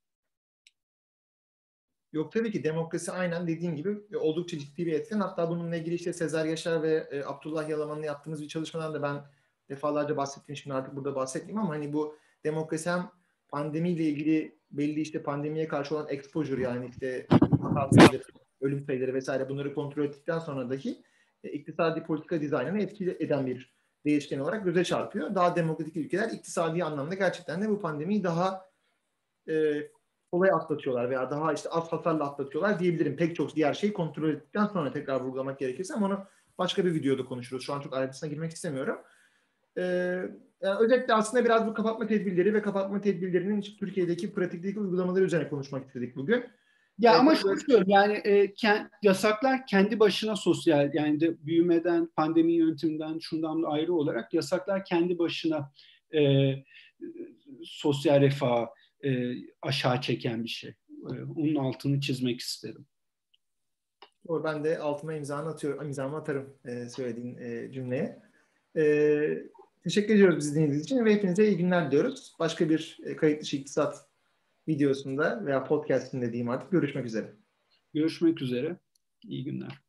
Yok 2.13 2.33
tabii 2.33 2.53
ki 2.53 2.65
demokrasi 2.65 3.13
aynen 3.13 3.47
dediğin 3.47 3.77
gibi 3.77 4.17
oldukça 4.17 4.59
ciddi 4.59 4.87
bir 4.87 4.93
etken. 4.93 5.21
Hatta 5.21 5.51
bununla 5.51 5.77
ilgili 5.77 5.95
işte 5.95 6.13
Sezer 6.13 6.45
Yaşar 6.45 6.83
ve 6.83 7.09
e, 7.11 7.25
Abdullah 7.25 7.69
Yalaman'la 7.69 8.07
yaptığımız 8.07 8.43
bir 8.43 8.49
çalışmadan 8.49 8.95
da 8.95 9.03
ben 9.03 9.25
defalarca 9.69 10.17
bahsettim. 10.17 10.57
Şimdi 10.57 10.75
artık 10.75 10.97
burada 10.97 11.15
bahsetmeyeyim 11.15 11.59
ama 11.59 11.75
hani 11.75 11.93
bu 11.93 12.17
demokrasi 12.45 12.91
hem 12.91 13.11
pandemiyle 13.49 14.05
ilgili 14.05 14.59
belli 14.71 15.01
işte 15.01 15.23
pandemiye 15.23 15.69
karşı 15.69 15.97
olan 15.97 16.09
exposure 16.09 16.63
yani 16.63 16.89
işte 16.89 17.27
sayıları, 17.95 18.23
ölüm 18.61 18.85
sayıları 18.85 19.15
vesaire 19.15 19.49
bunları 19.49 19.75
kontrol 19.75 20.05
ettikten 20.05 20.39
sonra 20.39 20.71
dahi 20.71 21.03
e, 21.45 21.51
iktisadi 21.51 22.03
politika 22.03 22.41
dizaynını 22.41 22.83
etkili 22.83 23.17
eden 23.21 23.47
bir 23.47 23.75
değişken 24.05 24.39
olarak 24.39 24.65
göze 24.65 24.85
çarpıyor. 24.85 25.35
Daha 25.35 25.57
demokratik 25.57 25.97
ülkeler 25.97 26.31
iktisadi 26.31 26.85
anlamda 26.85 27.15
gerçekten 27.15 27.63
de 27.63 27.69
bu 27.69 27.81
pandemiyi 27.81 28.25
daha 28.25 28.69
e, 29.49 29.83
kolay 30.33 30.51
atlatıyorlar 30.51 31.11
veya 31.11 31.31
daha 31.31 31.53
işte 31.53 31.69
az 31.69 31.93
hasarla 31.93 32.25
atlatıyorlar 32.25 32.79
diyebilirim. 32.79 33.17
Pek 33.17 33.37
çok 33.37 33.57
diğer 33.57 33.75
şeyi 33.75 33.93
kontrol 33.93 34.29
ettikten 34.29 34.67
sonra 34.67 34.93
tekrar 34.93 35.21
vurgulamak 35.21 35.59
gerekirse 35.59 35.95
ama 35.95 36.07
onu 36.07 36.25
başka 36.59 36.85
bir 36.85 36.95
videoda 36.95 37.25
konuşuruz. 37.25 37.65
Şu 37.65 37.75
an 37.75 37.81
çok 37.81 37.95
ayrıntısına 37.95 38.31
girmek 38.31 38.53
istemiyorum. 38.53 38.99
Ee, 39.79 40.23
yani 40.63 40.79
özellikle 40.81 41.15
aslında 41.15 41.45
biraz 41.45 41.67
bu 41.67 41.75
kapatma 41.75 42.07
tedbirleri 42.07 42.55
ve 42.55 42.63
kapatma 42.63 43.01
tedbirlerinin 43.01 43.61
Türkiye'deki 43.61 44.33
pratikteki 44.35 44.81
uygulamaları 44.81 45.25
üzerine 45.25 45.49
konuşmak 45.49 45.87
istedik 45.87 46.17
bugün. 46.17 46.45
Ya 46.99 47.13
ee, 47.13 47.17
ama 47.17 47.35
şunu 47.35 47.57
söylüyorum 47.57 47.87
yani 47.89 48.13
e, 48.13 48.55
kend, 48.55 48.87
yasaklar 49.03 49.67
kendi 49.67 50.01
başına 50.01 50.37
sosyal 50.37 50.95
yani 50.95 51.21
de 51.21 51.47
büyümeden, 51.47 52.07
pandemi 52.07 52.53
yönetiminden 52.53 53.19
şundan 53.19 53.63
ayrı 53.63 53.95
olarak 53.95 54.35
yasaklar 54.35 54.85
kendi 54.85 55.19
başına 55.19 55.73
e, 56.15 56.53
sosyal 57.65 58.21
refah 58.21 58.67
e, 59.05 59.35
aşağı 59.63 60.01
çeken 60.01 60.45
bir 60.45 60.49
şey. 60.49 60.71
E, 60.91 61.23
onun 61.37 61.55
altını 61.55 62.01
çizmek 62.01 62.41
isterim. 62.41 62.87
Doğru, 64.29 64.45
ben 64.45 64.65
de 64.65 64.79
altıma 64.79 65.15
imzamı 65.15 65.49
atıyorum, 65.49 65.87
imzamı 65.87 66.17
atarım 66.17 66.55
e, 66.65 66.89
söylediğin 66.89 67.37
e, 67.39 67.73
cümleye. 67.73 68.23
E, 68.77 68.83
teşekkür 69.85 70.15
ediyoruz 70.15 70.37
bizi 70.37 70.55
dinlediğiniz 70.55 70.85
için 70.85 71.05
ve 71.05 71.15
hepinize 71.15 71.49
iyi 71.49 71.57
günler 71.57 71.91
diyoruz. 71.91 72.33
Başka 72.39 72.71
bir 72.71 72.99
e, 73.05 73.17
kayıt 73.17 73.43
dışı 73.43 73.57
iktisat 73.57 74.09
videosunda 74.69 75.47
veya 75.47 75.65
podcastinde 75.65 76.33
diyeyim 76.33 76.51
artık 76.51 76.71
görüşmek 76.71 77.07
üzere. 77.07 77.35
Görüşmek 77.95 78.43
üzere. 78.43 78.77
İyi 79.23 79.45
günler. 79.45 79.88